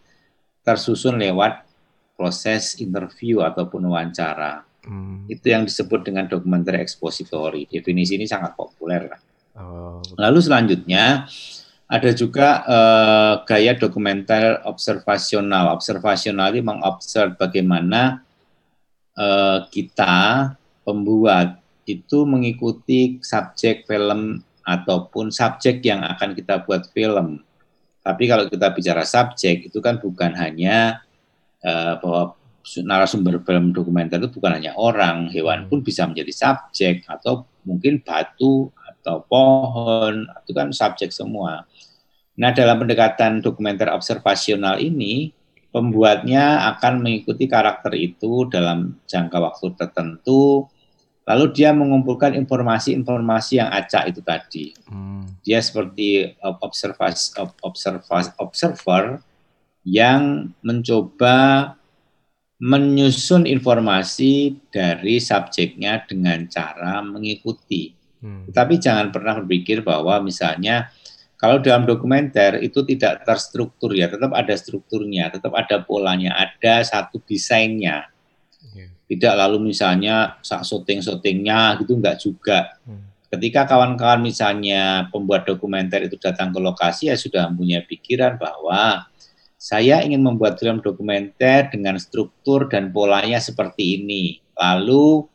tersusun 0.63 1.19
lewat 1.19 1.67
proses 2.15 2.79
interview 2.79 3.43
ataupun 3.43 3.91
wawancara. 3.91 4.63
Hmm. 4.87 5.27
Itu 5.27 5.51
yang 5.51 5.67
disebut 5.67 6.07
dengan 6.07 6.31
dokumenter 6.31 6.79
ekspositori. 6.79 7.67
Definisi 7.67 8.15
ini 8.15 8.25
sangat 8.29 8.55
populer. 8.55 9.11
Oh. 9.59 9.99
Lalu 10.15 10.39
selanjutnya 10.39 11.27
ada 11.85 12.11
juga 12.17 12.65
uh, 12.65 13.35
gaya 13.45 13.77
dokumenter 13.77 14.65
observasional. 14.65 15.77
Observasional 15.77 16.57
ini 16.57 16.65
mengobserv 16.65 17.37
bagaimana 17.37 18.25
uh, 19.15 19.69
kita 19.69 20.55
pembuat 20.83 21.61
itu 21.85 22.25
mengikuti 22.25 23.21
subjek 23.21 23.85
film 23.85 24.41
ataupun 24.65 25.29
subjek 25.29 25.85
yang 25.85 26.01
akan 26.01 26.33
kita 26.33 26.65
buat 26.65 26.89
film. 26.97 27.45
Tapi 28.01 28.25
kalau 28.29 28.49
kita 28.49 28.73
bicara 28.73 29.05
subjek 29.05 29.69
itu 29.69 29.79
kan 29.85 30.01
bukan 30.01 30.33
hanya 30.37 31.05
uh, 31.61 32.01
bahwa 32.01 32.37
narasumber 32.81 33.45
film 33.45 33.77
dokumenter 33.77 34.17
itu 34.25 34.41
bukan 34.41 34.57
hanya 34.57 34.73
orang, 34.81 35.29
hewan 35.29 35.69
pun 35.69 35.85
bisa 35.85 36.09
menjadi 36.09 36.33
subjek 36.33 37.05
atau 37.05 37.45
mungkin 37.69 38.01
batu 38.01 38.73
atau 39.05 39.21
pohon 39.29 40.25
itu 40.25 40.57
kan 40.57 40.73
subjek 40.73 41.13
semua. 41.13 41.69
Nah, 42.41 42.51
dalam 42.57 42.81
pendekatan 42.81 43.45
dokumenter 43.45 43.93
observasional 43.93 44.81
ini, 44.81 45.37
pembuatnya 45.69 46.73
akan 46.75 47.05
mengikuti 47.05 47.45
karakter 47.45 47.93
itu 47.93 48.49
dalam 48.49 48.97
jangka 49.05 49.39
waktu 49.39 49.77
tertentu, 49.77 50.67
lalu 51.29 51.45
dia 51.53 51.77
mengumpulkan 51.77 52.33
informasi-informasi 52.33 53.61
yang 53.61 53.71
acak 53.71 54.09
itu 54.09 54.21
tadi. 54.25 54.65
Hmm. 54.89 55.29
Dia 55.45 55.61
seperti 55.61 56.33
observasi, 56.41 57.37
observasi, 57.61 58.33
observer 58.41 59.21
yang 59.85 60.49
mencoba 60.65 61.77
menyusun 62.65 63.45
informasi 63.45 64.57
dari 64.73 65.21
subjeknya 65.21 66.07
dengan 66.09 66.49
cara 66.49 67.05
mengikuti. 67.05 67.93
Hmm. 68.25 68.49
Tapi 68.49 68.81
jangan 68.81 69.13
pernah 69.13 69.37
berpikir 69.45 69.85
bahwa 69.85 70.17
misalnya 70.25 70.89
kalau 71.37 71.61
dalam 71.61 71.85
dokumenter 71.85 72.57
itu 72.65 72.81
tidak 72.89 73.29
terstruktur 73.29 73.93
ya, 73.93 74.09
tetap 74.09 74.33
ada 74.33 74.57
strukturnya, 74.57 75.29
tetap 75.29 75.53
ada 75.53 75.85
polanya, 75.85 76.33
ada 76.33 76.81
satu 76.81 77.21
desainnya. 77.21 78.09
Iya. 78.73 78.89
Tidak 79.05 79.35
lalu 79.37 79.69
misalnya 79.69 80.41
syuting-syutingnya 80.41 81.85
gitu 81.85 82.01
enggak 82.01 82.17
juga. 82.17 82.81
Hmm. 82.89 83.13
Ketika 83.29 83.69
kawan-kawan 83.69 84.25
misalnya 84.25 85.13
pembuat 85.13 85.45
dokumenter 85.45 86.09
itu 86.09 86.17
datang 86.17 86.49
ke 86.49 86.65
lokasi 86.65 87.13
ya 87.13 87.19
sudah 87.21 87.53
punya 87.53 87.85
pikiran 87.85 88.41
bahwa 88.41 89.05
saya 89.61 90.01
ingin 90.01 90.25
membuat 90.25 90.57
film 90.57 90.81
dokumenter 90.81 91.69
dengan 91.69 92.01
struktur 92.01 92.73
dan 92.73 92.89
polanya 92.89 93.37
seperti 93.37 94.01
ini. 94.01 94.41
Lalu 94.57 95.29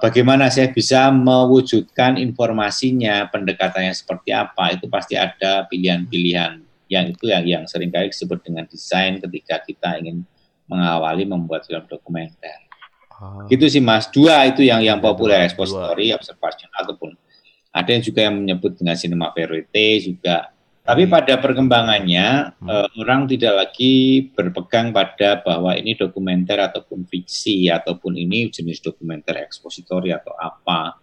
bagaimana 0.00 0.48
saya 0.48 0.72
bisa 0.72 1.12
mewujudkan 1.12 2.16
informasinya, 2.16 3.28
pendekatannya 3.28 3.92
seperti 3.92 4.32
apa, 4.32 4.72
itu 4.72 4.88
pasti 4.88 5.14
ada 5.14 5.68
pilihan-pilihan 5.68 6.64
yang 6.92 7.04
itu 7.08 7.24
yang 7.24 7.44
yang 7.48 7.64
sering 7.64 7.88
kali 7.88 8.12
disebut 8.12 8.44
dengan 8.44 8.68
desain 8.68 9.16
ketika 9.16 9.64
kita 9.64 9.96
ingin 9.96 10.28
mengawali 10.68 11.24
membuat 11.24 11.64
film 11.64 11.84
dokumenter. 11.88 12.60
Oh. 13.16 13.48
Gitu 13.48 13.64
sih 13.68 13.80
Mas. 13.80 14.08
Dua 14.12 14.44
itu 14.44 14.60
yang 14.60 14.84
yang 14.84 15.00
populer, 15.00 15.40
expository, 15.44 16.12
observation 16.12 16.68
ataupun 16.76 17.16
ada 17.72 17.88
yang 17.88 18.04
juga 18.04 18.20
yang 18.28 18.36
menyebut 18.36 18.76
dengan 18.76 18.92
cinema 18.92 19.32
verite 19.32 20.04
juga 20.04 20.51
tapi 20.82 21.06
hmm. 21.06 21.12
pada 21.14 21.34
perkembangannya 21.38 22.58
hmm. 22.58 22.66
uh, 22.66 22.88
orang 22.98 23.30
tidak 23.30 23.54
lagi 23.54 24.26
berpegang 24.34 24.90
pada 24.90 25.38
bahwa 25.38 25.78
ini 25.78 25.94
dokumenter 25.94 26.58
ataupun 26.58 27.06
fiksi 27.06 27.70
ataupun 27.70 28.18
ini 28.18 28.50
jenis 28.50 28.82
dokumenter 28.82 29.38
ekspositori 29.38 30.10
atau 30.10 30.34
apa. 30.34 30.98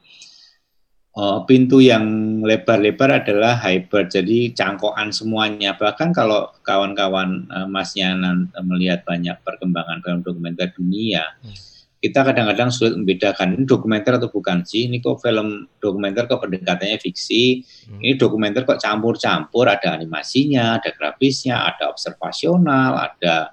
Uh, 1.19 1.43
pintu 1.43 1.83
yang 1.83 2.39
lebar-lebar 2.45 3.25
adalah 3.25 3.59
hybrid, 3.59 4.07
jadi 4.13 4.55
cangkokan 4.55 5.11
semuanya. 5.11 5.75
Bahkan 5.75 6.15
kalau 6.15 6.53
kawan-kawan 6.63 7.49
uh, 7.49 7.67
Mas 7.67 7.91
Yanan 7.97 8.53
melihat 8.63 9.03
banyak 9.03 9.35
perkembangan 9.43 9.99
film 10.05 10.21
dokumenter 10.23 10.71
dunia, 10.71 11.23
hmm 11.43 11.78
kita 11.99 12.23
kadang-kadang 12.23 12.71
sulit 12.71 12.95
membedakan 12.95 13.59
ini 13.59 13.67
dokumenter 13.67 14.15
atau 14.15 14.31
bukan 14.31 14.63
sih. 14.63 14.87
Ini 14.87 15.03
kok 15.03 15.19
film 15.19 15.67
dokumenter 15.83 16.31
kok 16.31 16.39
pendekatannya 16.39 16.95
fiksi? 16.95 17.63
Hmm. 17.91 17.99
ini 17.99 18.15
dokumenter 18.15 18.63
kok 18.63 18.79
campur-campur? 18.79 19.67
Ada 19.67 19.99
animasinya 19.99 20.79
ada 20.79 20.95
grafisnya 20.95 21.59
ada 21.59 21.91
observasional 21.91 22.95
ada 22.95 23.51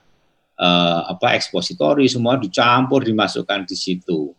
uh, 0.62 1.11
apa 1.11 1.35
ekspositori 1.35 2.07
semua 2.07 2.38
dicampur 2.38 3.03
dimasukkan 3.03 3.67
di 3.67 3.75
situ. 3.75 4.31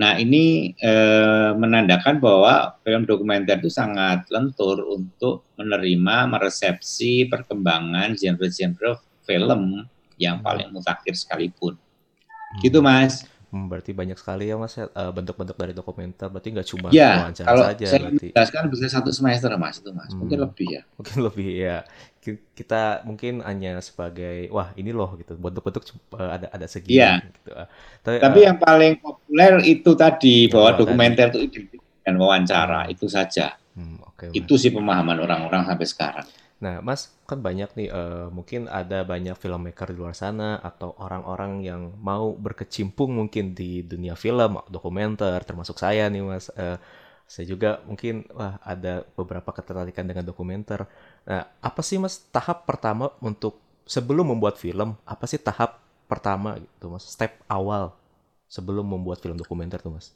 Nah 0.00 0.16
ini 0.16 0.74
uh, 0.80 1.52
menandakan 1.54 2.24
bahwa 2.24 2.80
film 2.80 3.04
dokumenter 3.04 3.60
itu 3.60 3.68
sangat 3.68 4.24
lentur 4.32 4.88
untuk 4.88 5.52
menerima 5.60 6.32
meresepsi 6.32 7.28
perkembangan 7.28 8.16
genre-genre 8.16 9.04
film 9.28 9.84
yang 10.16 10.40
hmm. 10.40 10.46
paling 10.48 10.68
mutakhir 10.72 11.12
sekalipun. 11.12 11.76
Gitu 12.62 12.78
mas 12.80 13.33
Hmm, 13.54 13.70
berarti 13.70 13.94
banyak 13.94 14.18
sekali 14.18 14.50
ya 14.50 14.58
mas 14.58 14.74
ya, 14.74 14.90
eh, 14.90 15.12
bentuk-bentuk 15.14 15.54
dari 15.54 15.70
dokumenter. 15.70 16.26
Berarti 16.26 16.48
nggak 16.50 16.68
cuma 16.74 16.90
ya, 16.90 17.22
wawancara 17.22 17.46
kalau 17.46 17.64
saja. 17.70 17.86
Saya 17.86 18.00
berarti. 18.02 18.28
jelaskan 18.34 18.62
bisa 18.66 18.84
satu 18.90 19.10
semester 19.14 19.54
mas 19.54 19.78
itu 19.78 19.94
mas. 19.94 20.10
Mungkin 20.10 20.42
hmm, 20.42 20.46
lebih 20.50 20.68
ya. 20.74 20.82
Mungkin 20.98 21.18
lebih 21.22 21.50
ya. 21.54 21.76
Kita 22.58 23.06
mungkin 23.06 23.46
hanya 23.46 23.78
sebagai 23.78 24.50
wah 24.50 24.74
ini 24.74 24.90
loh 24.90 25.14
gitu 25.14 25.38
bentuk-bentuk 25.38 25.86
uh, 26.18 26.34
ada 26.34 26.50
ada 26.50 26.66
segi. 26.66 26.98
Ya. 26.98 27.22
Gitu. 27.22 27.54
Uh, 27.54 27.70
tapi, 28.02 28.18
Tapi 28.18 28.38
uh, 28.42 28.44
yang 28.50 28.58
paling 28.58 28.92
populer 28.98 29.52
itu 29.62 29.90
tadi 29.94 30.50
bahwa 30.50 30.70
dokumenter 30.74 31.30
itu 31.30 31.38
identik 31.46 31.80
dengan 32.02 32.26
wawancara 32.26 32.90
hmm. 32.90 32.94
itu 32.98 33.06
saja. 33.06 33.54
Hmm, 33.78 34.02
okay, 34.02 34.34
itu 34.34 34.58
sih 34.58 34.74
pemahaman 34.74 35.22
orang-orang 35.22 35.62
sampai 35.62 35.86
sekarang. 35.86 36.26
Nah, 36.64 36.80
Mas, 36.80 37.12
kan 37.28 37.44
banyak 37.44 37.68
nih, 37.76 37.88
uh, 37.92 38.32
mungkin 38.32 38.72
ada 38.72 39.04
banyak 39.04 39.36
filmmaker 39.36 39.92
di 39.92 39.96
luar 40.00 40.16
sana 40.16 40.56
atau 40.64 40.96
orang-orang 40.96 41.60
yang 41.60 41.92
mau 42.00 42.32
berkecimpung 42.32 43.12
mungkin 43.12 43.52
di 43.52 43.84
dunia 43.84 44.16
film, 44.16 44.56
dokumenter, 44.72 45.44
termasuk 45.44 45.76
saya 45.76 46.08
nih, 46.08 46.24
Mas. 46.24 46.48
Uh, 46.56 46.80
saya 47.28 47.44
juga 47.48 47.80
mungkin 47.88 48.24
wah 48.36 48.60
ada 48.64 49.04
beberapa 49.16 49.52
ketertarikan 49.52 50.04
dengan 50.08 50.24
dokumenter. 50.24 50.88
Nah, 51.28 51.48
apa 51.60 51.80
sih 51.80 51.96
Mas 52.00 52.20
tahap 52.32 52.68
pertama 52.68 53.12
untuk 53.20 53.60
sebelum 53.84 54.32
membuat 54.32 54.56
film? 54.60 54.96
Apa 55.04 55.24
sih 55.28 55.40
tahap 55.40 55.80
pertama 56.08 56.56
gitu, 56.60 56.92
Mas? 56.92 57.04
Step 57.08 57.40
awal 57.48 57.92
sebelum 58.48 58.84
membuat 58.84 59.20
film 59.24 59.36
dokumenter 59.40 59.80
tuh, 59.80 59.92
Mas? 59.96 60.12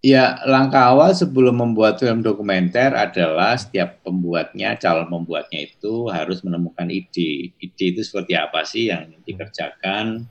Ya, 0.00 0.40
langkah 0.48 0.96
awal 0.96 1.12
sebelum 1.12 1.60
membuat 1.60 2.00
film 2.00 2.24
dokumenter 2.24 2.96
adalah 2.96 3.52
setiap 3.60 4.00
pembuatnya, 4.00 4.72
calon 4.80 5.12
pembuatnya 5.12 5.68
itu 5.68 6.08
harus 6.08 6.40
menemukan 6.40 6.88
ide. 6.88 7.52
Ide 7.60 7.84
itu 7.92 8.00
seperti 8.00 8.32
apa 8.32 8.64
sih 8.64 8.88
yang 8.88 9.12
dikerjakan? 9.28 10.24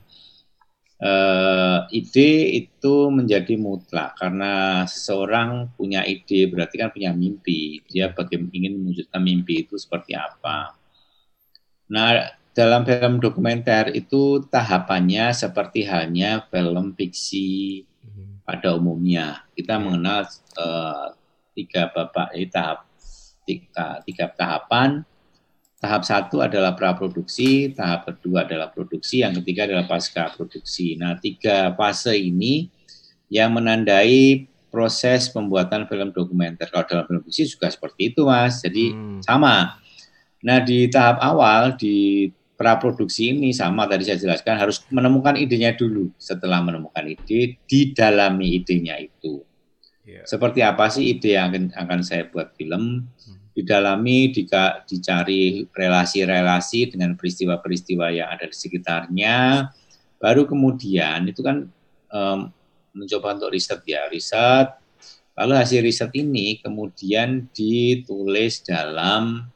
Uh, 0.98 1.86
ide 1.94 2.50
itu 2.66 2.94
menjadi 3.14 3.54
mutlak 3.54 4.18
karena 4.18 4.84
seseorang 4.90 5.70
punya 5.78 6.02
ide 6.02 6.50
berarti 6.50 6.74
kan 6.74 6.90
punya 6.90 7.14
mimpi. 7.14 7.86
Dia 7.86 8.10
bagaimana 8.10 8.50
ingin 8.50 8.74
mewujudkan 8.74 9.22
mimpi 9.22 9.70
itu 9.70 9.78
seperti 9.78 10.18
apa. 10.18 10.74
Nah, 11.94 12.26
dalam 12.50 12.82
film 12.82 13.22
dokumenter 13.22 13.94
itu 13.94 14.42
tahapannya 14.50 15.30
seperti 15.30 15.86
halnya 15.86 16.42
film 16.50 16.90
fiksi 16.98 17.86
pada 18.50 18.74
umumnya. 18.74 19.46
Kita 19.54 19.78
hmm. 19.78 19.82
mengenal 19.86 20.26
uh, 20.58 21.14
tiga 21.54 21.86
babak 21.94 22.34
ini 22.34 22.50
tahap 22.50 22.82
tiga, 23.46 24.02
tiga 24.02 24.26
tahapan. 24.34 25.06
Tahap 25.80 26.02
satu 26.04 26.44
adalah 26.44 26.76
praproduksi, 26.76 27.72
tahap 27.72 28.04
kedua 28.04 28.44
adalah 28.44 28.68
produksi, 28.68 29.24
yang 29.24 29.32
ketiga 29.40 29.64
adalah 29.64 29.88
pasca 29.88 30.28
produksi. 30.28 30.92
Nah, 30.98 31.16
tiga 31.16 31.72
fase 31.72 32.20
ini 32.20 32.68
yang 33.32 33.56
menandai 33.56 34.44
proses 34.68 35.32
pembuatan 35.32 35.88
film 35.88 36.12
dokumenter. 36.12 36.68
Kalau 36.68 36.84
dalam 36.84 37.08
film 37.08 37.24
produksi 37.24 37.48
juga 37.48 37.72
seperti 37.72 38.12
itu, 38.12 38.28
Mas. 38.28 38.60
Jadi 38.60 38.92
hmm. 38.92 39.24
sama. 39.24 39.80
Nah, 40.44 40.58
di 40.60 40.84
tahap 40.92 41.16
awal 41.24 41.80
di 41.80 42.28
praproduksi 42.60 43.32
ini 43.32 43.56
sama 43.56 43.88
tadi 43.88 44.04
saya 44.04 44.20
jelaskan 44.20 44.60
harus 44.60 44.84
menemukan 44.92 45.32
idenya 45.40 45.72
dulu. 45.72 46.12
Setelah 46.20 46.60
menemukan 46.60 47.08
ide, 47.08 47.56
didalami 47.64 48.60
idenya 48.60 49.00
itu. 49.00 49.40
Yeah. 50.04 50.28
Seperti 50.28 50.60
apa 50.60 50.92
sih 50.92 51.16
ide 51.16 51.40
yang 51.40 51.48
akan, 51.48 51.64
akan 51.72 52.00
saya 52.04 52.28
buat 52.28 52.52
film? 52.60 53.08
Hmm. 53.08 53.40
Didalami, 53.56 54.28
dika, 54.28 54.84
dicari 54.84 55.64
relasi-relasi 55.72 56.92
dengan 56.92 57.16
peristiwa-peristiwa 57.16 58.12
yang 58.12 58.28
ada 58.28 58.44
di 58.44 58.52
sekitarnya. 58.52 59.64
Baru 60.20 60.44
kemudian 60.44 61.32
itu 61.32 61.40
kan 61.40 61.64
um, 62.12 62.52
mencoba 62.92 63.40
untuk 63.40 63.56
riset 63.56 63.80
ya, 63.88 64.04
riset. 64.12 64.68
Lalu 65.32 65.52
hasil 65.56 65.80
riset 65.80 66.12
ini 66.12 66.60
kemudian 66.60 67.48
ditulis 67.56 68.60
dalam 68.60 69.48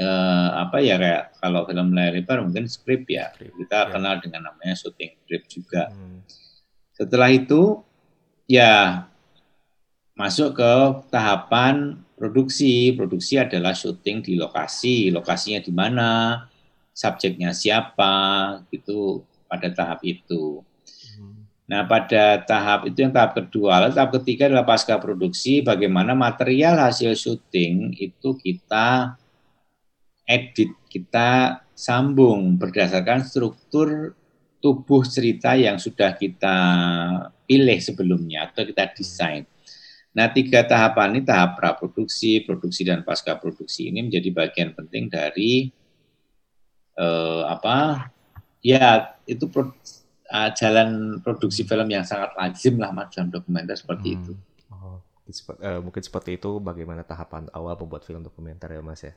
uh, 0.00 0.48
apa 0.66 0.82
ya 0.82 0.98
kayak 0.98 1.38
kalau 1.38 1.66
film 1.66 1.94
layar 1.94 2.14
lebar 2.18 2.42
mungkin 2.42 2.66
skrip 2.66 3.06
ya. 3.06 3.30
Kita 3.36 3.88
ya. 3.88 3.90
kenal 3.92 4.18
dengan 4.18 4.50
namanya 4.50 4.74
syuting 4.74 5.14
script 5.22 5.46
juga. 5.50 5.90
Hmm. 5.90 6.22
Setelah 6.94 7.30
itu 7.30 7.82
ya 8.46 9.06
masuk 10.14 10.58
ke 10.58 10.72
tahapan 11.10 11.98
produksi. 12.14 12.94
Produksi 12.94 13.38
adalah 13.38 13.74
syuting 13.74 14.22
di 14.22 14.32
lokasi, 14.38 15.10
lokasinya 15.10 15.60
di 15.62 15.72
mana, 15.74 16.10
subjeknya 16.94 17.50
siapa, 17.50 18.62
gitu 18.70 19.26
pada 19.50 19.70
tahap 19.74 20.00
itu. 20.06 20.62
Hmm. 21.18 21.46
Nah, 21.66 21.82
pada 21.88 22.38
tahap 22.44 22.86
itu 22.86 23.02
yang 23.02 23.10
tahap 23.10 23.34
kedua, 23.34 23.82
lalu 23.82 23.92
tahap 23.98 24.10
ketiga 24.22 24.46
adalah 24.46 24.66
pasca 24.68 25.00
produksi, 25.02 25.64
bagaimana 25.64 26.14
material 26.14 26.78
hasil 26.78 27.18
syuting 27.18 27.96
itu 27.98 28.36
kita 28.38 29.18
edit, 30.24 30.72
kita 30.88 31.60
sambung 31.76 32.56
berdasarkan 32.56 33.24
struktur 33.24 34.16
tubuh 34.64 35.04
cerita 35.04 35.52
yang 35.52 35.76
sudah 35.76 36.16
kita 36.16 36.56
pilih 37.44 37.78
sebelumnya 37.84 38.48
atau 38.48 38.64
kita 38.64 38.88
desain. 38.96 39.44
Nah, 40.14 40.30
tiga 40.30 40.64
tahapan 40.64 41.18
ini 41.18 41.22
tahap 41.26 41.58
praproduksi, 41.58 42.40
produksi 42.46 42.86
dan 42.86 43.02
pasca 43.04 43.36
produksi 43.36 43.90
ini 43.90 44.08
menjadi 44.08 44.30
bagian 44.30 44.70
penting 44.72 45.10
dari 45.10 45.68
eh, 46.96 47.42
apa? 47.44 48.08
Ya, 48.64 49.18
itu 49.28 49.44
pro, 49.52 49.68
uh, 50.32 50.50
jalan 50.56 51.20
produksi 51.20 51.68
film 51.68 51.84
yang 51.92 52.06
sangat 52.06 52.32
lazim 52.32 52.80
lah 52.80 52.96
macam 52.96 53.28
dokumenter 53.28 53.76
seperti 53.76 54.16
hmm. 54.16 54.16
itu. 54.16 54.32
Oh, 54.72 54.98
mungkin 55.84 56.00
seperti 56.00 56.40
itu 56.40 56.60
bagaimana 56.60 57.04
tahapan 57.04 57.48
awal 57.52 57.76
membuat 57.76 58.08
film 58.08 58.24
dokumenter 58.24 58.72
ya, 58.72 58.80
Mas 58.80 59.04
ya. 59.04 59.12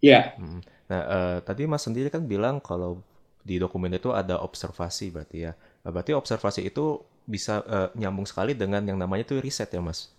Ya. 0.00 0.36
Hmm. 0.36 0.60
Nah, 0.86 1.02
uh, 1.02 1.36
tadi 1.42 1.66
Mas 1.66 1.82
sendiri 1.82 2.12
kan 2.12 2.22
bilang 2.22 2.62
kalau 2.62 3.02
di 3.46 3.62
dokumen 3.62 3.94
itu 3.94 4.10
ada 4.10 4.42
observasi 4.42 5.14
berarti 5.14 5.50
ya. 5.50 5.52
Nah, 5.86 5.90
berarti 5.94 6.12
observasi 6.14 6.66
itu 6.66 6.98
bisa 7.26 7.62
uh, 7.66 7.88
nyambung 7.98 8.26
sekali 8.26 8.54
dengan 8.54 8.82
yang 8.86 8.98
namanya 8.98 9.26
itu 9.26 9.38
riset 9.42 9.70
ya 9.70 9.82
mas? 9.82 10.14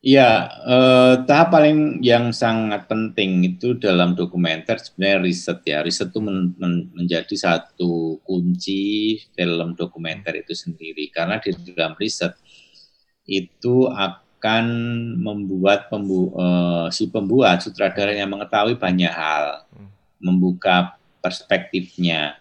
Ya, 0.00 0.48
eh, 0.64 1.14
tahap 1.28 1.52
paling 1.52 2.00
yang 2.00 2.32
sangat 2.32 2.88
penting 2.88 3.44
itu 3.44 3.76
dalam 3.76 4.16
dokumenter 4.16 4.80
sebenarnya 4.80 5.20
riset 5.28 5.60
ya. 5.68 5.84
Riset 5.84 6.08
itu 6.08 6.24
men, 6.24 6.56
men, 6.56 6.88
menjadi 6.96 7.36
satu 7.36 8.16
kunci 8.24 9.20
film 9.36 9.76
dokumenter 9.76 10.40
itu 10.40 10.56
sendiri. 10.56 11.12
Karena 11.12 11.36
di 11.36 11.52
dalam 11.76 11.92
riset 12.00 12.32
itu 13.28 13.92
akan 13.92 14.29
membuat 15.20 15.92
pembu, 15.92 16.32
eh, 16.32 16.86
si 16.90 17.12
pembuat 17.12 17.60
sutradara 17.60 18.16
yang 18.16 18.32
mengetahui 18.32 18.80
banyak 18.80 19.12
hal, 19.12 19.68
hmm. 19.68 19.88
membuka 20.24 20.96
perspektifnya 21.20 22.40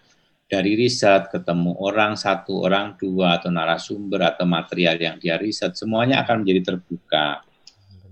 dari 0.50 0.74
riset, 0.74 1.29
ketemu 1.29 1.77
orang 1.77 2.18
satu, 2.18 2.65
orang 2.65 2.98
dua, 2.98 3.38
atau 3.38 3.53
narasumber, 3.53 4.34
atau 4.34 4.50
material 4.50 4.98
yang 4.98 5.15
dia 5.22 5.38
riset, 5.38 5.77
semuanya 5.77 6.25
akan 6.25 6.41
menjadi 6.41 6.74
terbuka. 6.74 7.46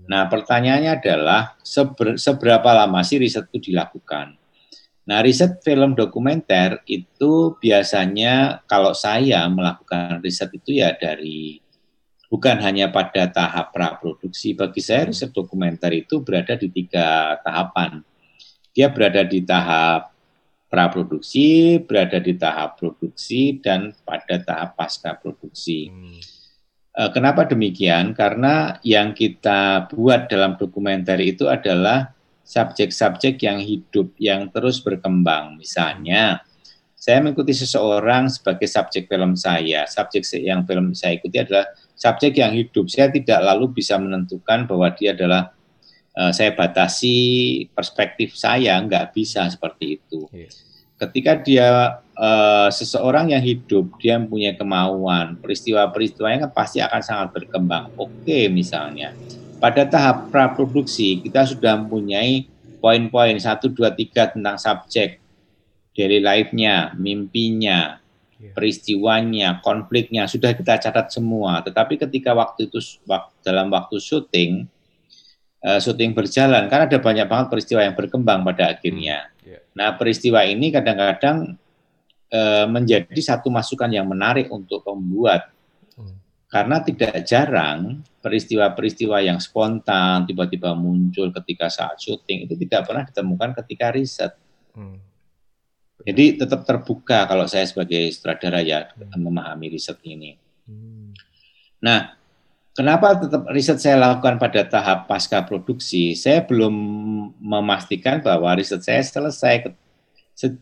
Nah, 0.08 0.24
pertanyaannya 0.30 1.02
adalah 1.02 1.58
seber, 1.60 2.16
seberapa 2.16 2.70
lama 2.70 3.02
sih 3.02 3.18
riset 3.18 3.50
itu 3.50 3.74
dilakukan? 3.74 4.38
Nah, 5.08 5.18
riset 5.24 5.58
film 5.66 5.98
dokumenter 5.98 6.84
itu 6.86 7.58
biasanya 7.58 8.62
kalau 8.70 8.94
saya 8.94 9.48
melakukan 9.50 10.22
riset 10.22 10.52
itu 10.54 10.78
ya 10.78 10.94
dari 10.94 11.58
bukan 12.28 12.60
hanya 12.60 12.92
pada 12.92 13.26
tahap 13.28 13.72
praproduksi. 13.72 14.52
Bagi 14.54 14.84
saya 14.84 15.08
riset 15.08 15.32
dokumenter 15.32 15.92
itu 15.96 16.20
berada 16.20 16.54
di 16.54 16.68
tiga 16.68 17.40
tahapan. 17.42 18.04
Dia 18.76 18.92
berada 18.92 19.24
di 19.24 19.42
tahap 19.42 20.12
praproduksi, 20.68 21.80
berada 21.82 22.20
di 22.20 22.36
tahap 22.36 22.76
produksi, 22.76 23.56
dan 23.58 23.96
pada 24.04 24.38
tahap 24.38 24.76
pasca 24.76 25.16
produksi. 25.16 25.88
Hmm. 25.88 26.20
Eh, 26.98 27.10
kenapa 27.14 27.48
demikian? 27.48 28.12
Karena 28.12 28.76
yang 28.84 29.16
kita 29.16 29.88
buat 29.88 30.28
dalam 30.28 30.60
dokumenter 30.60 31.16
itu 31.24 31.48
adalah 31.48 32.12
subjek-subjek 32.44 33.40
yang 33.44 33.60
hidup, 33.60 34.12
yang 34.20 34.52
terus 34.52 34.80
berkembang. 34.84 35.56
Misalnya, 35.56 36.44
saya 36.98 37.22
mengikuti 37.22 37.54
seseorang 37.54 38.26
sebagai 38.26 38.66
subjek 38.66 39.06
film 39.06 39.38
saya. 39.38 39.86
Subjek 39.86 40.26
yang 40.42 40.66
film 40.66 40.90
saya 40.90 41.16
ikuti 41.16 41.38
adalah 41.38 41.70
subjek 41.98 42.38
yang 42.38 42.54
hidup. 42.54 42.86
Saya 42.86 43.10
tidak 43.10 43.42
lalu 43.42 43.74
bisa 43.82 43.98
menentukan 43.98 44.70
bahwa 44.70 44.86
dia 44.94 45.12
adalah 45.12 45.50
uh, 46.14 46.30
saya 46.30 46.54
batasi 46.54 47.66
perspektif 47.74 48.38
saya 48.38 48.78
nggak 48.78 49.10
bisa 49.10 49.50
seperti 49.50 49.98
itu. 49.98 50.30
Yeah. 50.30 50.54
Ketika 50.98 51.38
dia 51.38 51.68
uh, 52.18 52.68
seseorang 52.74 53.30
yang 53.30 53.42
hidup, 53.42 54.02
dia 54.02 54.18
mempunyai 54.18 54.58
kemauan, 54.58 55.38
peristiwa-peristiwanya 55.38 56.46
kan 56.46 56.52
pasti 56.54 56.82
akan 56.82 57.02
sangat 57.02 57.28
berkembang. 57.38 57.94
Oke, 57.94 58.50
misalnya 58.50 59.14
pada 59.62 59.86
tahap 59.86 60.30
praproduksi 60.34 61.22
kita 61.22 61.46
sudah 61.46 61.78
mempunyai 61.78 62.50
poin-poin 62.82 63.34
satu 63.38 63.70
dua 63.70 63.94
tiga 63.94 64.30
tentang 64.30 64.58
subjek, 64.58 65.22
daily 65.94 66.18
life-nya, 66.18 66.94
mimpinya, 66.98 67.98
iya. 67.98 68.06
Peristiwanya, 68.38 69.58
konfliknya 69.58 70.30
sudah 70.30 70.54
kita 70.54 70.78
catat 70.78 71.10
semua. 71.10 71.58
Tetapi 71.66 71.98
ketika 71.98 72.32
waktu 72.38 72.70
itu 72.70 72.78
dalam 73.42 73.66
waktu 73.74 73.98
syuting 73.98 74.70
uh, 75.64 75.80
syuting 75.82 76.14
berjalan 76.14 76.70
kan 76.70 76.86
ada 76.86 76.98
banyak 77.02 77.26
banget 77.26 77.46
peristiwa 77.50 77.82
yang 77.82 77.94
berkembang 77.98 78.46
pada 78.46 78.74
akhirnya. 78.78 79.30
Hmm, 79.42 79.58
yeah. 79.58 79.62
Nah 79.74 79.98
peristiwa 79.98 80.46
ini 80.46 80.70
kadang-kadang 80.70 81.58
uh, 82.30 82.66
menjadi 82.70 83.18
satu 83.18 83.50
masukan 83.50 83.90
yang 83.90 84.06
menarik 84.06 84.46
untuk 84.54 84.86
pembuat 84.86 85.50
hmm. 85.98 86.16
karena 86.50 86.76
tidak 86.82 87.26
jarang 87.26 88.06
peristiwa-peristiwa 88.22 89.22
yang 89.22 89.38
spontan 89.42 90.26
tiba-tiba 90.26 90.74
muncul 90.74 91.30
ketika 91.42 91.70
saat 91.70 91.98
syuting 91.98 92.46
itu 92.46 92.54
tidak 92.66 92.86
pernah 92.86 93.02
ditemukan 93.06 93.50
ketika 93.64 93.90
riset. 93.94 94.32
Hmm. 94.74 95.07
Jadi 96.06 96.38
tetap 96.38 96.62
terbuka 96.62 97.26
kalau 97.26 97.48
saya 97.50 97.66
sebagai 97.66 98.10
sutradara 98.14 98.62
ya 98.62 98.86
hmm. 98.94 99.18
memahami 99.18 99.74
riset 99.74 99.98
ini. 100.06 100.38
Hmm. 100.66 101.14
Nah, 101.82 102.18
Kenapa 102.78 103.10
tetap 103.18 103.42
riset 103.50 103.82
saya 103.82 103.98
lakukan 103.98 104.38
pada 104.38 104.62
tahap 104.62 105.10
pasca 105.10 105.42
produksi? 105.42 106.14
Saya 106.14 106.46
belum 106.46 106.70
memastikan 107.42 108.22
bahwa 108.22 108.54
riset 108.54 108.86
saya 108.86 109.02
selesai 109.02 109.74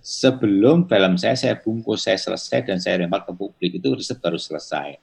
sebelum 0.00 0.88
film 0.88 1.20
saya 1.20 1.36
saya 1.36 1.60
bungkus, 1.60 2.08
saya 2.08 2.16
selesai 2.16 2.64
dan 2.64 2.80
saya 2.80 3.04
lempar 3.04 3.28
ke 3.28 3.36
publik 3.36 3.76
itu 3.76 3.92
riset 3.92 4.16
baru 4.16 4.40
selesai. 4.40 4.96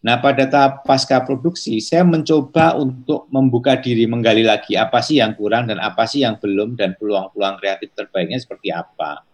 Nah, 0.00 0.16
pada 0.16 0.48
tahap 0.48 0.80
pasca 0.88 1.20
produksi, 1.20 1.76
saya 1.84 2.08
mencoba 2.08 2.72
untuk 2.80 3.28
membuka 3.28 3.76
diri, 3.76 4.08
menggali 4.08 4.40
lagi 4.40 4.80
apa 4.80 5.04
sih 5.04 5.20
yang 5.20 5.36
kurang 5.36 5.68
dan 5.68 5.76
apa 5.76 6.08
sih 6.08 6.24
yang 6.24 6.40
belum 6.40 6.72
dan 6.72 6.96
peluang-peluang 6.96 7.60
kreatif 7.60 7.92
terbaiknya 7.92 8.40
seperti 8.40 8.72
apa. 8.72 9.28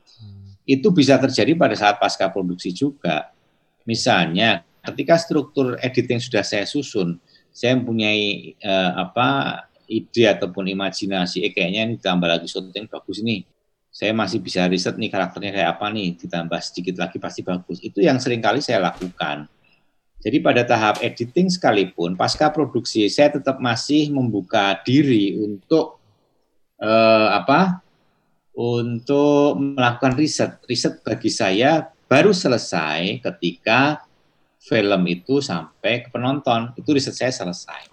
Itu 0.62 0.94
bisa 0.94 1.18
terjadi 1.18 1.58
pada 1.58 1.74
saat 1.74 1.98
pasca 1.98 2.30
produksi 2.30 2.70
juga. 2.70 3.34
Misalnya, 3.82 4.62
ketika 4.86 5.18
struktur 5.18 5.74
editing 5.82 6.22
sudah 6.22 6.46
saya 6.46 6.66
susun, 6.66 7.18
saya 7.50 7.74
mempunyai 7.76 8.54
uh, 8.62 9.08
apa 9.08 9.28
ide 9.90 10.24
ataupun 10.30 10.70
imajinasi, 10.72 11.44
eh 11.44 11.52
kayaknya 11.52 11.84
ini 11.84 11.92
ditambah 12.00 12.28
lagi 12.30 12.46
syuting 12.48 12.88
bagus 12.88 13.20
nih. 13.20 13.44
Saya 13.92 14.16
masih 14.16 14.40
bisa 14.40 14.64
riset 14.64 14.96
nih 14.96 15.12
karakternya 15.12 15.52
kayak 15.52 15.70
apa 15.76 15.86
nih, 15.92 16.16
ditambah 16.16 16.60
sedikit 16.64 16.96
lagi 16.96 17.20
pasti 17.20 17.44
bagus. 17.44 17.76
Itu 17.84 18.00
yang 18.00 18.16
sering 18.16 18.40
kali 18.40 18.64
saya 18.64 18.80
lakukan. 18.80 19.50
Jadi 20.22 20.38
pada 20.38 20.62
tahap 20.62 21.02
editing 21.02 21.50
sekalipun, 21.50 22.14
pasca 22.14 22.48
produksi, 22.54 23.10
saya 23.10 23.34
tetap 23.34 23.58
masih 23.58 24.08
membuka 24.14 24.78
diri 24.86 25.34
untuk 25.36 25.98
uh, 26.78 27.28
apa? 27.36 27.82
Untuk 28.52 29.56
melakukan 29.56 30.12
riset. 30.16 30.60
Riset 30.68 31.00
bagi 31.00 31.32
saya 31.32 31.88
baru 32.08 32.36
selesai 32.36 33.24
ketika 33.24 34.04
film 34.60 35.02
itu 35.08 35.40
sampai 35.40 36.04
ke 36.04 36.08
penonton. 36.12 36.76
Itu 36.76 36.92
riset 36.92 37.16
saya 37.16 37.32
selesai. 37.32 37.88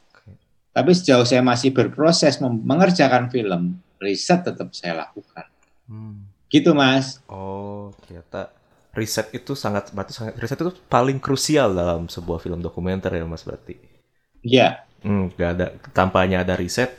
Tapi 0.69 0.91
sejauh 0.93 1.25
saya 1.25 1.41
masih 1.41 1.73
berproses 1.73 2.37
mengerjakan 2.39 3.27
film, 3.33 3.81
riset 3.97 4.45
tetap 4.45 4.69
saya 4.71 5.03
lakukan. 5.07 5.49
Hmm. 5.89 6.29
Gitu, 6.47 6.71
Mas. 6.77 7.19
Oh, 7.25 7.91
ternyata 8.05 8.53
riset 8.93 9.29
itu 9.33 9.53
sangat 9.53 9.93
berarti 9.93 10.13
sangat 10.13 10.33
riset 10.37 10.59
itu 10.59 10.73
paling 10.89 11.21
krusial 11.21 11.73
dalam 11.73 12.09
sebuah 12.09 12.41
film 12.41 12.59
dokumenter 12.59 13.13
ya 13.13 13.25
Mas 13.25 13.45
berarti. 13.45 13.77
Iya. 14.41 14.85
Hmm, 14.99 15.31
gak 15.35 15.49
ada 15.55 15.67
tanpanya 15.95 16.43
ada 16.43 16.59
riset 16.59 16.91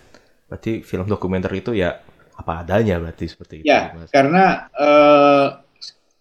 berarti 0.49 0.83
film 0.83 1.07
dokumenter 1.07 1.53
itu 1.55 1.77
ya 1.77 2.01
apa 2.41 2.65
adanya 2.65 2.97
berarti 2.97 3.29
seperti 3.29 3.55
itu. 3.61 3.69
Ya, 3.69 3.93
Mas. 3.93 4.09
karena 4.09 4.73
uh, 4.75 5.61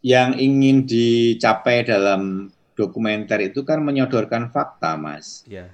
yang 0.04 0.36
ingin 0.36 0.84
dicapai 0.84 1.88
dalam 1.88 2.52
dokumenter 2.76 3.52
itu 3.52 3.68
kan 3.68 3.84
menyodorkan 3.84 4.52
fakta, 4.52 4.96
Mas. 4.96 5.44
Ya. 5.48 5.72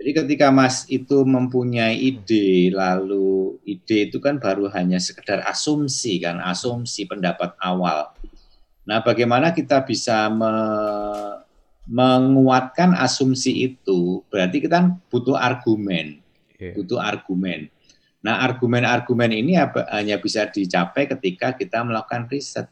Jadi 0.00 0.10
ketika 0.18 0.50
Mas 0.50 0.88
itu 0.90 1.22
mempunyai 1.22 1.94
ide, 1.94 2.74
lalu 2.74 3.60
ide 3.62 4.10
itu 4.10 4.18
kan 4.18 4.40
baru 4.42 4.66
hanya 4.72 4.98
sekedar 4.98 5.44
asumsi 5.46 6.18
kan, 6.18 6.42
asumsi 6.42 7.06
pendapat 7.06 7.54
awal. 7.62 8.10
Nah, 8.82 8.98
bagaimana 9.04 9.54
kita 9.54 9.84
bisa 9.86 10.26
me 10.26 10.52
menguatkan 11.86 12.94
asumsi 12.98 13.74
itu? 13.74 14.26
Berarti 14.26 14.62
kita 14.62 14.90
butuh 15.06 15.38
argumen, 15.38 16.18
yeah. 16.58 16.74
butuh 16.74 16.98
argumen. 16.98 17.70
Nah, 18.22 18.38
argumen-argumen 18.46 19.34
ini 19.34 19.58
hanya 19.90 20.16
bisa 20.22 20.46
dicapai 20.46 21.10
ketika 21.10 21.58
kita 21.58 21.82
melakukan 21.82 22.30
riset. 22.30 22.70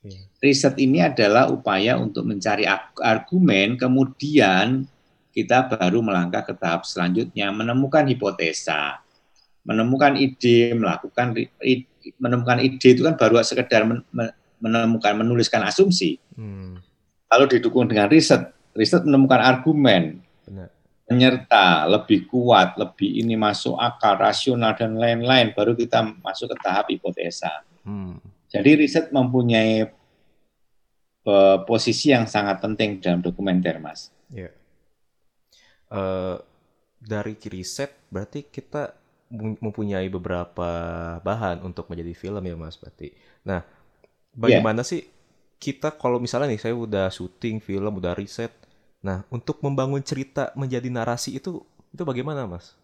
Yeah. 0.00 0.24
Riset 0.40 0.80
ini 0.80 1.04
adalah 1.04 1.52
upaya 1.52 2.00
untuk 2.00 2.24
mencari 2.24 2.64
argumen, 2.98 3.76
kemudian 3.76 4.88
kita 5.30 5.68
baru 5.68 6.00
melangkah 6.00 6.42
ke 6.42 6.56
tahap 6.56 6.88
selanjutnya, 6.88 7.52
menemukan 7.52 8.08
hipotesa, 8.08 9.04
menemukan 9.62 10.16
ide, 10.16 10.74
melakukan 10.74 11.36
menemukan 12.18 12.58
ide 12.58 12.88
itu 12.96 13.04
kan 13.06 13.14
baru 13.14 13.44
sekedar 13.44 13.86
menemukan 14.58 15.12
menuliskan 15.14 15.62
asumsi. 15.68 16.18
Hmm. 16.34 16.80
Lalu 17.28 17.60
didukung 17.60 17.86
dengan 17.88 18.08
riset, 18.08 18.52
riset 18.72 19.04
menemukan 19.04 19.40
argumen, 19.40 20.20
Benar. 20.42 20.68
Menyerta 21.12 21.84
lebih 21.84 22.24
kuat, 22.24 22.80
lebih 22.80 23.20
ini 23.20 23.36
masuk 23.36 23.76
akal, 23.76 24.16
rasional 24.16 24.72
dan 24.72 24.96
lain-lain, 24.96 25.52
baru 25.52 25.76
kita 25.76 26.00
masuk 26.24 26.56
ke 26.56 26.56
tahap 26.64 26.88
hipotesa. 26.88 27.60
Hmm. 27.84 28.16
Jadi 28.48 28.80
riset 28.80 29.12
mempunyai 29.12 29.92
uh, 31.28 31.58
posisi 31.68 32.08
yang 32.08 32.24
sangat 32.24 32.64
penting 32.64 33.04
dalam 33.04 33.20
dokumenter, 33.20 33.76
mas. 33.76 34.08
Yeah 34.32 34.56
uh, 35.92 36.36
dari 36.98 37.36
riset 37.36 37.92
berarti 38.08 38.48
kita 38.48 38.96
mempunyai 39.32 40.12
beberapa 40.12 40.68
bahan 41.24 41.64
untuk 41.64 41.88
menjadi 41.88 42.12
film 42.12 42.42
ya 42.44 42.56
Mas 42.56 42.76
berarti. 42.76 43.16
Nah, 43.48 43.64
bagaimana 44.36 44.84
yeah. 44.84 44.90
sih 44.92 45.00
kita 45.56 45.96
kalau 45.96 46.20
misalnya 46.20 46.52
nih 46.52 46.60
saya 46.60 46.74
udah 46.76 47.08
syuting 47.08 47.64
film, 47.64 47.96
udah 47.96 48.12
riset. 48.12 48.52
Nah, 49.02 49.26
untuk 49.28 49.58
membangun 49.60 50.00
cerita 50.00 50.54
menjadi 50.54 50.86
narasi 50.88 51.36
itu 51.36 51.62
itu 51.92 52.02
bagaimana 52.02 52.46
Mas? 52.46 52.78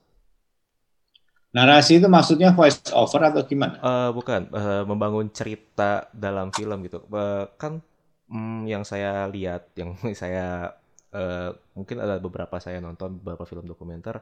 Narasi 1.54 1.96
itu 2.02 2.06
maksudnya 2.10 2.52
voice 2.52 2.92
over 2.92 3.24
atau 3.24 3.40
gimana? 3.46 3.80
Uh, 3.80 4.10
bukan, 4.12 4.52
uh, 4.52 4.84
membangun 4.84 5.32
cerita 5.32 6.10
dalam 6.12 6.52
film 6.52 6.84
gitu. 6.84 7.00
Uh, 7.08 7.48
kan 7.56 7.80
mm, 8.28 8.68
yang 8.68 8.84
saya 8.84 9.24
lihat, 9.32 9.72
yang 9.78 9.96
saya 10.18 10.76
uh, 11.12 11.50
mungkin 11.72 11.96
ada 12.02 12.20
beberapa 12.20 12.56
saya 12.60 12.82
nonton 12.82 13.20
beberapa 13.20 13.48
film 13.48 13.64
dokumenter 13.64 14.20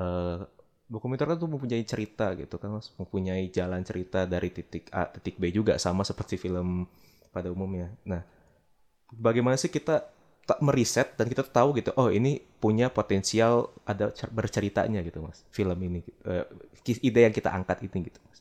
uh, 0.00 0.44
dokumenter 0.90 1.26
kan 1.30 1.38
tuh 1.38 1.50
mempunyai 1.50 1.84
cerita 1.86 2.34
gitu 2.34 2.58
kan 2.58 2.74
mas 2.74 2.90
mempunyai 2.98 3.48
jalan 3.54 3.80
cerita 3.86 4.26
dari 4.26 4.50
titik 4.50 4.90
A 4.90 5.06
titik 5.06 5.38
B 5.38 5.54
juga 5.54 5.78
sama 5.78 6.02
seperti 6.02 6.36
film 6.36 6.84
pada 7.30 7.48
umumnya 7.48 7.94
nah 8.02 8.26
bagaimana 9.14 9.54
sih 9.54 9.70
kita 9.70 10.02
meriset 10.60 11.14
dan 11.14 11.30
kita 11.30 11.46
tahu 11.46 11.78
gitu 11.78 11.94
oh 11.94 12.10
ini 12.10 12.42
punya 12.58 12.90
potensial 12.90 13.70
ada 13.86 14.10
berceritanya 14.34 15.00
gitu 15.06 15.22
mas 15.22 15.46
film 15.54 15.78
ini 15.78 16.00
uh, 16.26 16.44
ide 16.84 17.20
yang 17.22 17.34
kita 17.34 17.54
angkat 17.54 17.86
ini 17.86 18.10
gitu 18.10 18.18
mas 18.26 18.38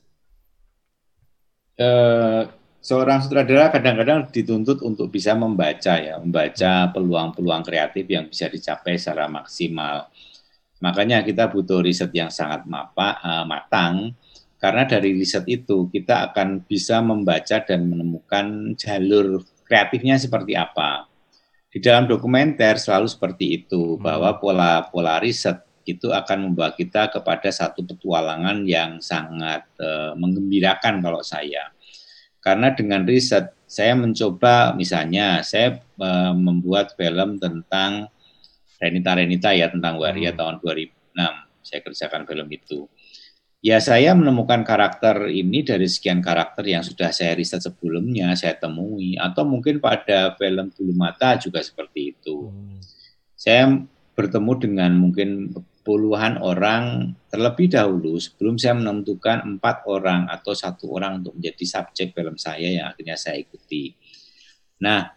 uh, 1.79 2.49
seorang 2.79 3.19
sutradara 3.19 3.71
kadang-kadang 3.71 4.31
dituntut 4.31 4.79
untuk 4.83 5.11
bisa 5.11 5.35
membaca 5.35 5.99
ya, 5.99 6.15
membaca 6.19 6.89
peluang-peluang 6.95 7.63
kreatif 7.63 8.05
yang 8.07 8.25
bisa 8.27 8.47
dicapai 8.47 8.95
secara 8.95 9.27
maksimal. 9.27 10.07
Makanya 10.79 11.27
kita 11.27 11.51
butuh 11.51 11.83
riset 11.83 12.11
yang 12.15 12.31
sangat 12.31 12.63
mapa, 12.63 13.19
uh, 13.19 13.43
matang, 13.43 14.15
karena 14.59 14.87
dari 14.87 15.11
riset 15.11 15.43
itu 15.51 15.91
kita 15.91 16.31
akan 16.31 16.63
bisa 16.63 17.03
membaca 17.03 17.59
dan 17.59 17.83
menemukan 17.83 18.75
jalur 18.79 19.43
kreatifnya 19.67 20.15
seperti 20.15 20.55
apa. 20.55 21.08
Di 21.69 21.77
dalam 21.77 22.09
dokumenter 22.09 22.81
selalu 22.81 23.05
seperti 23.05 23.61
itu, 23.61 23.95
hmm. 23.95 24.01
bahwa 24.01 24.41
pola-pola 24.41 25.21
riset 25.21 25.61
itu 25.89 26.13
akan 26.13 26.51
membawa 26.51 26.73
kita 26.77 27.09
kepada 27.09 27.49
satu 27.49 27.81
petualangan 27.81 28.61
yang 28.69 29.01
sangat 29.01 29.65
uh, 29.81 30.13
menggembirakan 30.13 31.01
kalau 31.01 31.25
saya 31.25 31.73
karena 32.39 32.71
dengan 32.71 33.03
riset 33.03 33.51
saya 33.65 33.93
mencoba 33.97 34.73
misalnya 34.73 35.41
saya 35.41 35.81
uh, 35.97 36.33
membuat 36.33 36.93
film 36.93 37.41
tentang 37.41 38.07
Renita 38.79 39.11
Renita 39.17 39.49
ya 39.51 39.67
tentang 39.67 39.99
Waria 39.99 40.31
hmm. 40.31 40.39
tahun 40.39 40.55
2006 40.61 41.65
saya 41.65 41.79
kerjakan 41.83 42.23
film 42.23 42.47
itu 42.53 42.87
ya 43.59 43.77
saya 43.83 44.15
menemukan 44.15 44.63
karakter 44.63 45.27
ini 45.27 45.67
dari 45.67 45.87
sekian 45.87 46.23
karakter 46.23 46.63
yang 46.63 46.83
sudah 46.83 47.11
saya 47.11 47.35
riset 47.35 47.59
sebelumnya 47.59 48.31
saya 48.39 48.55
temui 48.55 49.19
atau 49.19 49.43
mungkin 49.43 49.83
pada 49.83 50.35
film 50.39 50.71
Bulu 50.71 50.95
Mata 50.95 51.35
juga 51.35 51.59
seperti 51.59 52.15
itu 52.15 52.47
hmm. 52.47 52.79
saya 53.35 53.79
bertemu 54.15 54.51
dengan 54.59 54.91
mungkin 54.95 55.51
puluhan 55.89 56.37
orang 56.37 57.15
terlebih 57.33 57.71
dahulu 57.71 58.19
sebelum 58.21 58.61
saya 58.61 58.77
menentukan 58.77 59.41
empat 59.41 59.89
orang 59.89 60.29
atau 60.29 60.53
satu 60.53 60.91
orang 60.93 61.23
untuk 61.23 61.39
menjadi 61.39 61.65
subjek 61.65 62.13
film 62.13 62.37
saya 62.37 62.67
yang 62.67 62.85
akhirnya 62.93 63.17
saya 63.17 63.41
ikuti. 63.41 63.97
Nah, 64.85 65.09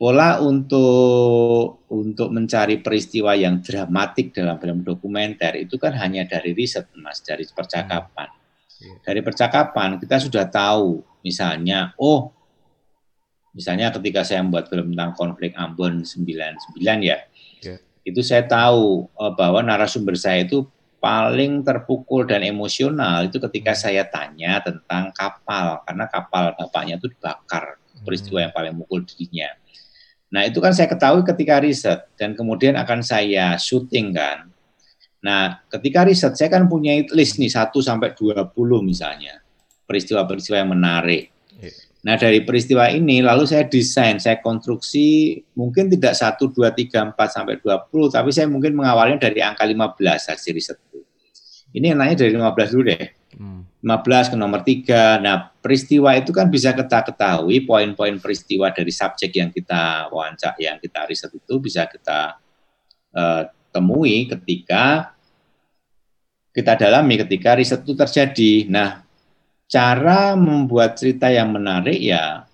pola 0.00 0.40
untuk 0.40 1.84
untuk 1.92 2.32
mencari 2.32 2.80
peristiwa 2.80 3.36
yang 3.36 3.60
dramatik 3.60 4.32
dalam 4.32 4.56
film 4.56 4.80
dokumenter 4.80 5.60
itu 5.60 5.76
kan 5.76 5.92
hanya 5.92 6.24
dari 6.24 6.56
riset, 6.56 6.88
mas, 6.96 7.20
dari 7.20 7.44
percakapan. 7.44 8.32
Hmm. 8.32 8.80
Iya. 8.80 8.94
Dari 9.04 9.20
percakapan 9.20 10.00
kita 10.00 10.16
sudah 10.24 10.48
tahu, 10.48 11.04
misalnya, 11.20 11.92
oh, 12.00 12.32
misalnya 13.52 13.92
ketika 13.92 14.24
saya 14.24 14.40
membuat 14.40 14.72
film 14.72 14.96
tentang 14.96 15.12
konflik 15.12 15.52
Ambon 15.60 16.00
99 16.00 16.80
ya, 17.04 17.20
itu 18.00 18.20
saya 18.24 18.48
tahu 18.48 19.04
uh, 19.20 19.32
bahwa 19.36 19.60
narasumber 19.60 20.16
saya 20.16 20.48
itu 20.48 20.64
paling 20.96 21.60
terpukul 21.60 22.24
dan 22.24 22.40
emosional 22.44 23.28
itu 23.28 23.36
ketika 23.36 23.76
hmm. 23.76 23.80
saya 23.84 24.08
tanya 24.08 24.64
tentang 24.64 25.12
kapal 25.12 25.84
karena 25.84 26.04
kapal 26.08 26.56
bapaknya 26.56 26.96
itu 26.96 27.12
dibakar 27.12 27.76
peristiwa 28.00 28.40
hmm. 28.40 28.44
yang 28.48 28.52
paling 28.56 28.74
mukul 28.80 29.04
dirinya. 29.04 29.48
Nah 30.30 30.46
itu 30.46 30.62
kan 30.62 30.70
saya 30.70 30.86
ketahui 30.86 31.26
ketika 31.26 31.58
riset 31.58 32.06
dan 32.14 32.38
kemudian 32.38 32.78
akan 32.78 33.02
saya 33.02 33.58
syuting 33.58 34.14
kan. 34.14 34.46
Nah 35.20 35.60
ketika 35.66 36.06
riset 36.06 36.38
saya 36.38 36.48
kan 36.48 36.70
punya 36.70 37.02
list 37.10 37.36
nih 37.42 37.50
1 37.50 37.74
sampai 37.82 38.14
20 38.14 38.54
misalnya 38.86 39.42
peristiwa-peristiwa 39.90 40.56
yang 40.62 40.70
menarik. 40.70 41.34
Yeah. 41.58 41.74
Nah 42.00 42.14
dari 42.16 42.46
peristiwa 42.46 42.88
ini 42.88 43.20
lalu 43.20 43.44
saya 43.44 43.66
desain, 43.66 44.16
saya 44.22 44.40
konstruksi 44.40 45.36
mungkin 45.52 45.92
tidak 45.92 46.16
satu 46.16 46.48
dua 46.48 46.72
tiga 46.72 47.04
empat 47.04 47.36
sampai 47.36 47.60
dua 47.60 47.82
puluh, 47.84 48.08
tapi 48.08 48.32
saya 48.32 48.48
mungkin 48.48 48.72
mengawalnya 48.72 49.20
dari 49.20 49.44
angka 49.44 49.66
15 49.68 50.30
hasil 50.32 50.52
riset. 50.56 50.78
Ini 51.70 51.92
enaknya 51.94 52.26
dari 52.26 52.32
15 52.34 52.72
dulu 52.72 52.82
deh. 52.88 53.19
Hmm. 53.30 53.62
15 53.82 54.34
ke 54.34 54.36
nomor 54.36 54.60
3. 54.66 55.22
Nah, 55.22 55.54
peristiwa 55.62 56.14
itu 56.18 56.34
kan 56.34 56.50
bisa 56.50 56.74
kita 56.74 57.06
ketahui 57.06 57.62
poin-poin 57.62 58.18
peristiwa 58.18 58.74
dari 58.74 58.90
subjek 58.90 59.30
yang 59.38 59.50
kita 59.54 60.10
wawancara, 60.10 60.58
yang 60.58 60.76
kita 60.82 61.06
riset 61.06 61.30
itu 61.30 61.54
bisa 61.62 61.86
kita 61.86 62.36
uh, 63.14 63.42
temui 63.70 64.26
ketika 64.26 65.14
kita 66.50 66.74
dalami 66.74 67.22
ketika 67.22 67.54
riset 67.54 67.86
itu 67.86 67.94
terjadi. 67.94 68.66
Nah, 68.66 69.06
cara 69.70 70.34
membuat 70.34 70.98
cerita 70.98 71.30
yang 71.30 71.54
menarik 71.54 72.02
ya 72.02 72.50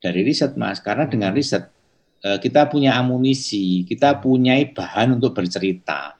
dari 0.00 0.24
riset 0.24 0.56
mas 0.56 0.80
karena 0.80 1.04
dengan 1.04 1.36
riset 1.36 1.68
eh, 2.24 2.40
kita 2.40 2.72
punya 2.72 2.96
amunisi 2.96 3.84
kita 3.84 4.16
punya 4.16 4.56
bahan 4.72 5.20
untuk 5.20 5.36
bercerita 5.36 6.16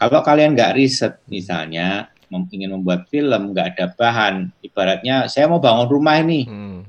kalau 0.00 0.24
kalian 0.24 0.56
nggak 0.56 0.74
riset 0.74 1.20
misalnya 1.28 2.08
ingin 2.30 2.74
membuat 2.74 3.06
film 3.10 3.54
nggak 3.54 3.66
ada 3.76 3.86
bahan 3.94 4.50
ibaratnya 4.62 5.30
saya 5.30 5.46
mau 5.46 5.62
bangun 5.62 5.86
rumah 5.86 6.18
ini 6.20 6.46
hmm. 6.46 6.80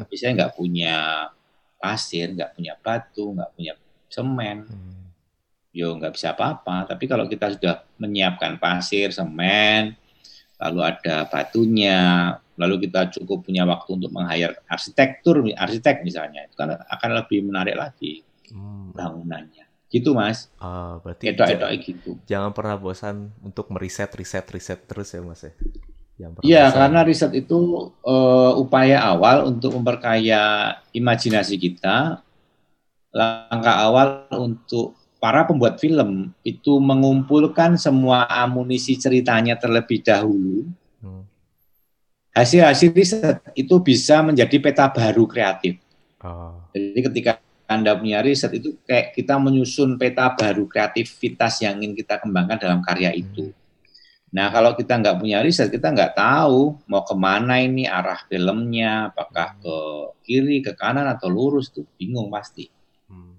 tapi 0.00 0.14
saya 0.16 0.36
nggak 0.36 0.52
punya 0.54 1.28
pasir 1.80 2.32
nggak 2.32 2.54
punya 2.54 2.72
batu 2.78 3.32
nggak 3.32 3.50
punya 3.56 3.72
semen 4.12 4.68
hmm. 4.68 5.04
yo 5.72 5.96
nggak 5.96 6.12
bisa 6.14 6.36
apa-apa 6.36 6.84
tapi 6.84 7.04
kalau 7.08 7.24
kita 7.24 7.56
sudah 7.56 7.84
menyiapkan 7.96 8.60
pasir 8.60 9.10
semen 9.10 9.96
lalu 10.62 10.80
ada 10.86 11.26
batunya, 11.26 11.98
lalu 12.54 12.86
kita 12.86 13.10
cukup 13.18 13.42
punya 13.42 13.66
waktu 13.66 13.98
untuk 13.98 14.14
meng-hire 14.14 14.62
arsitektur, 14.70 15.42
arsitek 15.50 16.06
misalnya, 16.06 16.46
itu 16.46 16.54
kan 16.54 16.78
akan 16.78 17.10
lebih 17.18 17.42
menarik 17.42 17.74
lagi 17.74 18.22
hmm. 18.54 18.94
bangunannya. 18.94 19.66
Gitu 19.92 20.16
mas. 20.16 20.48
Uh, 20.56 20.96
berarti 21.04 21.28
edok-edok 21.28 21.70
gitu. 21.84 22.10
Jangan 22.24 22.56
pernah 22.56 22.80
bosan 22.80 23.28
untuk 23.44 23.68
meriset, 23.68 24.08
riset, 24.16 24.48
riset 24.48 24.80
terus 24.88 25.12
ya 25.12 25.20
mas 25.20 25.44
ya. 25.44 25.52
Iya, 26.42 26.70
karena 26.70 27.02
riset 27.02 27.34
itu 27.34 27.90
uh, 28.04 28.52
upaya 28.54 29.02
awal 29.02 29.52
untuk 29.52 29.74
memperkaya 29.74 30.74
imajinasi 30.94 31.58
kita. 31.58 32.22
Langkah 33.12 33.76
awal 33.84 34.24
untuk 34.32 34.96
para 35.20 35.44
pembuat 35.44 35.76
film 35.78 36.32
itu 36.42 36.78
mengumpulkan 36.80 37.76
semua 37.76 38.24
amunisi 38.26 38.96
ceritanya 38.96 39.58
terlebih 39.58 40.00
dahulu. 40.00 40.66
Hmm. 41.02 41.26
Hasil-hasil 42.32 42.90
riset 42.94 43.38
itu 43.52 43.74
bisa 43.82 44.24
menjadi 44.24 44.56
peta 44.62 44.88
baru 44.88 45.28
kreatif. 45.28 45.76
Oh. 46.22 46.58
Jadi 46.72 47.00
ketika 47.12 47.42
anda 47.74 47.96
punya 47.96 48.20
riset 48.20 48.52
itu 48.56 48.76
kayak 48.84 49.16
kita 49.16 49.40
menyusun 49.40 49.96
peta 49.96 50.32
baru 50.36 50.68
kreativitas 50.68 51.64
yang 51.64 51.80
ingin 51.80 51.96
kita 51.96 52.20
kembangkan 52.20 52.60
dalam 52.60 52.80
karya 52.84 53.12
itu. 53.16 53.50
Hmm. 53.50 53.60
Nah, 54.32 54.48
kalau 54.48 54.72
kita 54.72 54.96
nggak 54.96 55.20
punya 55.20 55.44
riset, 55.44 55.68
kita 55.68 55.92
nggak 55.92 56.16
tahu 56.16 56.80
mau 56.88 57.04
ke 57.04 57.12
mana 57.12 57.60
ini 57.60 57.84
arah 57.84 58.16
filmnya, 58.24 59.12
apakah 59.12 59.60
ke 59.60 59.76
kiri, 60.24 60.64
ke 60.64 60.72
kanan, 60.72 61.04
atau 61.04 61.28
lurus 61.28 61.68
tuh 61.68 61.84
bingung 62.00 62.32
pasti. 62.32 62.64
Hmm. 63.12 63.36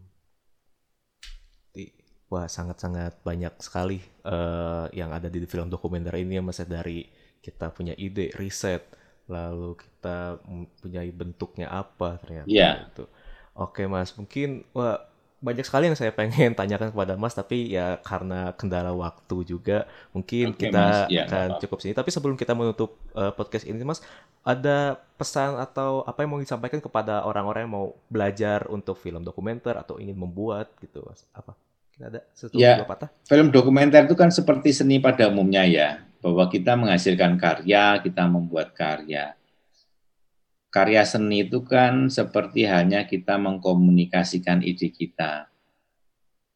Wah, 2.29 2.45
sangat-sangat 2.45 3.25
banyak 3.25 3.57
sekali 3.57 4.01
uh, 4.25 4.85
yang 4.93 5.09
ada 5.13 5.33
di 5.33 5.41
film 5.49 5.69
dokumenter 5.69 6.13
ini 6.17 6.37
ya, 6.37 6.45
mas 6.45 6.61
dari 6.61 7.09
kita 7.41 7.73
punya 7.73 7.97
ide, 7.97 8.29
riset, 8.37 8.85
lalu 9.25 9.73
kita 9.77 10.41
punya 10.77 11.01
bentuknya 11.09 11.73
apa 11.73 12.21
ternyata. 12.21 12.49
Yeah. 12.49 12.89
Oke, 13.53 13.85
mas, 13.85 14.17
mungkin 14.17 14.65
wah 14.73 15.13
banyak 15.43 15.67
sekali 15.67 15.91
yang 15.91 15.99
saya 15.99 16.15
pengen 16.15 16.55
tanyakan 16.59 16.95
kepada 16.95 17.19
Mas, 17.19 17.35
tapi 17.35 17.75
ya 17.75 17.99
karena 17.99 18.55
kendala 18.55 18.95
waktu 18.95 19.43
juga, 19.43 19.83
mungkin 20.15 20.55
Oke, 20.55 20.71
kita 20.71 21.11
ya, 21.11 21.27
akan 21.27 21.59
cukup 21.59 21.77
sini. 21.83 21.93
Tapi 21.93 22.09
sebelum 22.09 22.39
kita 22.39 22.55
menutup 22.55 22.95
uh, 23.11 23.35
podcast 23.35 23.67
ini, 23.67 23.83
Mas, 23.83 23.99
ada 24.41 24.97
pesan 25.19 25.59
atau 25.59 26.07
apa 26.07 26.23
yang 26.23 26.31
mau 26.31 26.41
disampaikan 26.41 26.79
kepada 26.79 27.27
orang-orang 27.27 27.67
yang 27.67 27.75
mau 27.75 27.87
belajar 28.07 28.65
untuk 28.71 28.95
film 28.95 29.21
dokumenter 29.21 29.75
atau 29.75 29.99
ingin 29.99 30.15
membuat 30.15 30.71
gitu, 30.79 31.03
Mas? 31.03 31.27
Apa? 31.35 31.53
Ada 31.99 32.25
sesuatu 32.33 32.57
ya, 32.57 32.81
patah? 32.87 33.11
Film 33.27 33.53
dokumenter 33.53 34.07
itu 34.07 34.15
kan 34.17 34.31
seperti 34.31 34.73
seni 34.73 34.97
pada 34.97 35.27
umumnya 35.27 35.67
ya, 35.67 36.01
bahwa 36.23 36.47
kita 36.47 36.73
menghasilkan 36.79 37.35
karya, 37.35 37.99
kita 37.99 38.25
membuat 38.25 38.71
karya 38.73 39.35
karya 40.73 41.05
seni 41.05 41.45
itu 41.45 41.61
kan 41.61 42.09
seperti 42.09 42.65
hanya 42.65 43.05
kita 43.05 43.37
mengkomunikasikan 43.37 44.65
ide 44.65 44.89
kita. 44.89 45.53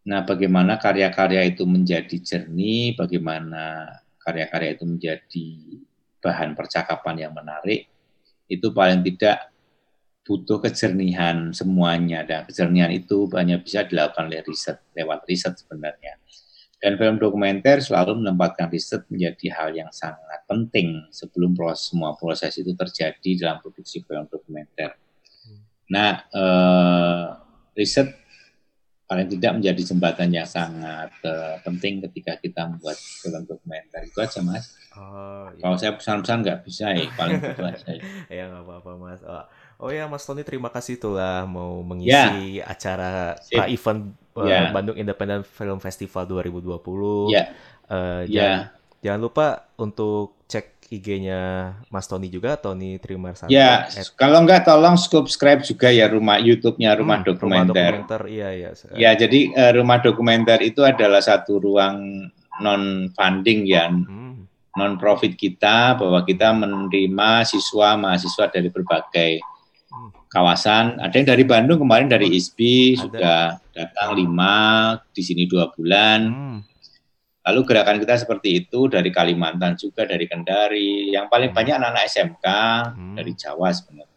Nah, 0.10 0.26
bagaimana 0.26 0.82
karya-karya 0.82 1.46
itu 1.46 1.70
menjadi 1.70 2.18
jernih, 2.18 2.98
bagaimana 2.98 3.94
karya-karya 4.18 4.74
itu 4.74 4.90
menjadi 4.90 5.50
bahan 6.18 6.58
percakapan 6.58 7.30
yang 7.30 7.34
menarik, 7.38 7.86
itu 8.50 8.68
paling 8.74 9.06
tidak 9.06 9.54
butuh 10.26 10.66
kejernihan 10.66 11.54
semuanya. 11.54 12.26
Dan 12.26 12.50
kejernihan 12.50 12.90
itu 12.90 13.30
hanya 13.38 13.62
bisa 13.62 13.86
dilakukan 13.86 14.34
oleh 14.34 14.42
riset, 14.42 14.82
lewat 14.98 15.30
riset 15.30 15.54
sebenarnya. 15.62 16.18
Dan 16.78 16.94
film 16.94 17.18
dokumenter 17.18 17.82
selalu 17.82 18.22
menempatkan 18.22 18.70
riset 18.70 19.10
menjadi 19.10 19.50
hal 19.58 19.70
yang 19.74 19.90
sangat 19.90 20.46
penting 20.46 21.10
sebelum 21.10 21.58
proses, 21.58 21.90
semua 21.90 22.14
proses 22.14 22.54
itu 22.54 22.78
terjadi 22.78 23.30
dalam 23.42 23.58
produksi 23.66 24.06
film 24.06 24.30
dokumenter. 24.30 24.94
Nah, 25.90 26.22
eh, 26.30 27.26
riset 27.74 28.28
paling 29.08 29.28
tidak 29.32 29.52
menjadi 29.56 29.82
jembatan 29.88 30.30
yang 30.36 30.44
sangat 30.44 31.16
uh, 31.24 31.56
penting 31.64 32.04
ketika 32.04 32.36
kita 32.44 32.68
membuat 32.68 33.00
film 33.00 33.48
dokumenter 33.48 34.04
itu 34.04 34.20
aja 34.20 34.44
mas. 34.44 34.76
Oh, 35.00 35.48
iya. 35.56 35.64
Kalau 35.64 35.76
saya 35.80 35.92
pesan-pesan 35.96 36.38
nggak 36.44 36.60
bisa 36.68 36.92
ya, 36.92 37.08
paling 37.16 37.40
itu 37.40 37.64
aja. 37.64 37.88
ya 38.36 38.44
nggak 38.52 38.64
apa-apa 38.68 38.92
mas. 39.00 39.24
Oh, 39.24 39.48
oh 39.78 39.90
ya 39.94 40.10
mas 40.10 40.26
Tony 40.26 40.42
terima 40.42 40.74
kasih 40.74 40.98
itulah 40.98 41.46
mau 41.46 41.82
mengisi 41.86 42.62
ya. 42.62 42.66
acara 42.66 43.38
pra 43.38 43.66
event 43.70 44.14
yeah. 44.46 44.70
Bandung 44.70 44.98
Independent 45.00 45.48
Film 45.48 45.80
Festival 45.82 46.30
2020. 46.30 47.34
Yeah. 47.34 47.48
Uh, 47.88 48.28
jangan, 48.28 48.30
yeah. 48.30 48.60
jangan 49.02 49.20
lupa 49.24 49.48
untuk 49.80 50.38
cek 50.46 50.78
IG-nya 50.88 51.74
Mas 51.92 52.08
Tony 52.08 52.32
juga, 52.32 52.56
Tony 52.56 52.96
Trimarsanto. 52.96 53.52
Ya, 53.52 53.88
at... 53.92 54.08
kalau 54.16 54.40
enggak 54.44 54.64
tolong 54.64 54.96
subscribe 54.96 55.60
juga 55.60 55.92
ya 55.92 56.08
rumah 56.08 56.40
YouTube-nya 56.40 56.96
Rumah 56.96 57.24
hmm, 57.24 57.28
Dokumenter. 57.28 57.76
Rumah 57.76 57.92
Dokumenter, 58.08 58.22
iya 58.32 58.50
iya. 58.56 58.70
Ya, 58.96 59.12
jadi 59.16 59.52
uh, 59.52 59.72
Rumah 59.84 60.00
Dokumenter 60.00 60.64
itu 60.64 60.88
adalah 60.88 61.20
satu 61.20 61.60
ruang 61.60 62.32
non 62.64 63.12
funding 63.12 63.68
ya, 63.68 63.92
hmm. 63.92 64.48
non 64.80 64.96
profit 64.96 65.36
kita 65.36 66.00
bahwa 66.00 66.24
kita 66.24 66.56
menerima 66.56 67.44
siswa 67.44 68.00
mahasiswa 68.00 68.48
dari 68.48 68.72
berbagai 68.72 69.44
kawasan. 70.28 71.00
Ada 71.00 71.16
yang 71.18 71.28
dari 71.28 71.44
Bandung 71.48 71.80
kemarin 71.82 72.08
dari 72.12 72.28
ISBI 72.32 73.00
sudah 73.00 73.60
datang 73.72 74.16
lima, 74.16 74.96
di 75.12 75.24
sini 75.24 75.48
dua 75.48 75.72
bulan. 75.72 76.20
Hmm. 76.28 76.60
Lalu 77.48 77.60
gerakan 77.64 77.98
kita 78.04 78.20
seperti 78.20 78.68
itu 78.68 78.92
dari 78.92 79.08
Kalimantan 79.08 79.80
juga, 79.80 80.04
dari 80.04 80.28
Kendari. 80.28 81.16
Yang 81.16 81.26
paling 81.32 81.52
hmm. 81.52 81.58
banyak 81.58 81.74
anak-anak 81.80 82.04
SMK 82.12 82.48
hmm. 82.92 83.16
dari 83.16 83.32
Jawa 83.34 83.70
sebenarnya. 83.72 84.17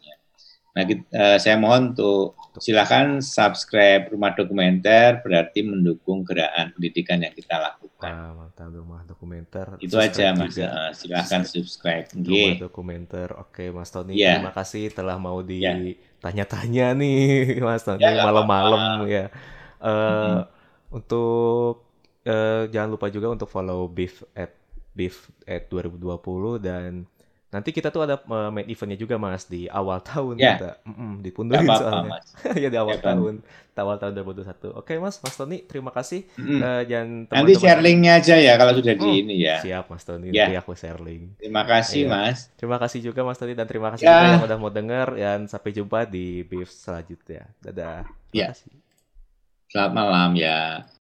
Nah, 0.71 0.87
kita, 0.87 1.03
uh, 1.11 1.37
saya 1.37 1.59
mohon 1.59 1.91
untuk 1.91 2.39
silakan 2.63 3.19
subscribe 3.19 4.07
Rumah 4.07 4.31
Dokumenter, 4.39 5.19
berarti 5.19 5.67
mendukung 5.67 6.23
gerakan 6.23 6.71
pendidikan 6.71 7.19
yang 7.19 7.35
kita 7.35 7.59
lakukan. 7.59 8.07
Ah, 8.07 8.31
mantap 8.31 8.71
Rumah 8.71 9.03
Dokumenter. 9.03 9.75
Itu 9.83 9.99
aja 9.99 10.31
Mas, 10.31 10.55
uh, 10.55 10.95
silakan 10.95 11.43
subscribe. 11.43 12.07
Rumah 12.15 12.55
Dokumenter. 12.63 13.35
Oke, 13.35 13.67
Mas 13.75 13.91
Tony, 13.91 14.15
yeah. 14.15 14.39
terima 14.39 14.55
kasih 14.55 14.95
telah 14.95 15.19
mau 15.19 15.43
ditanya-tanya 15.43 16.95
nih, 16.95 17.59
Mas 17.67 17.83
Tony 17.83 18.07
ya, 18.07 18.23
malam-malam 18.23 19.03
ya. 19.11 19.27
Uh, 19.83 19.91
mm-hmm. 19.91 20.41
Untuk 20.91 21.91
uh, 22.23 22.63
jangan 22.71 22.89
lupa 22.95 23.11
juga 23.11 23.27
untuk 23.27 23.51
follow 23.51 23.91
Beef 23.91 24.23
at 24.39 24.55
Beef 24.95 25.31
at 25.43 25.67
2020 25.67 26.63
dan 26.63 27.07
Nanti 27.51 27.75
kita 27.75 27.91
tuh 27.91 28.07
ada 28.07 28.15
uh, 28.15 28.47
main 28.47 28.63
eventnya 28.63 28.95
juga 28.95 29.19
mas 29.19 29.43
di 29.43 29.67
awal 29.67 29.99
tahun 30.07 30.39
yeah. 30.39 30.55
kita, 30.55 30.71
mm 30.87 30.93
-mm, 30.95 31.11
dipundurin 31.19 31.67
apa 31.67 31.75
-apa, 31.75 31.81
soalnya. 31.83 32.19
ya 32.63 32.67
di 32.71 32.77
awal 32.79 32.95
ya, 32.95 33.03
tahun, 33.03 33.33
kan? 33.43 33.81
awal 33.83 33.95
tahun 33.99 34.13
2021. 34.23 34.79
Oke 34.79 34.93
mas, 35.03 35.19
mas 35.19 35.35
Tony, 35.35 35.57
terima 35.67 35.91
kasih. 35.91 36.23
Mm 36.39 36.43
-hmm. 36.47 36.59
uh, 36.63 36.81
jangan 36.87 37.09
teman 37.27 37.37
Nanti 37.43 37.53
share 37.59 37.81
linknya 37.83 38.11
aja 38.23 38.35
ya 38.39 38.53
kalau 38.55 38.73
sudah 38.79 38.93
di 38.95 39.09
mm. 39.11 39.21
ini 39.27 39.35
ya. 39.43 39.57
Siap 39.59 39.85
mas 39.91 40.03
Tony, 40.07 40.27
yeah. 40.31 40.47
nanti 40.47 40.55
aku 40.63 40.71
share 40.79 41.01
link. 41.03 41.35
Terima 41.43 41.63
kasih 41.67 42.01
yeah. 42.07 42.15
mas. 42.15 42.37
Terima 42.55 42.77
kasih 42.79 42.99
juga 43.03 43.19
mas 43.27 43.35
Tony 43.35 43.53
dan 43.53 43.67
terima 43.67 43.91
kasih 43.91 44.07
yeah. 44.07 44.15
juga 44.15 44.31
yang 44.31 44.45
udah 44.47 44.57
mau 44.57 44.71
denger 44.71 45.07
dan 45.19 45.39
sampai 45.51 45.69
jumpa 45.75 46.07
di 46.07 46.47
beef 46.47 46.71
selanjutnya. 46.71 47.51
Dadah. 47.59 48.07
Terima 48.31 48.31
yeah. 48.31 48.49
kasih. 48.55 48.71
Selamat 49.67 49.91
malam 49.91 50.31
ya. 50.39 50.87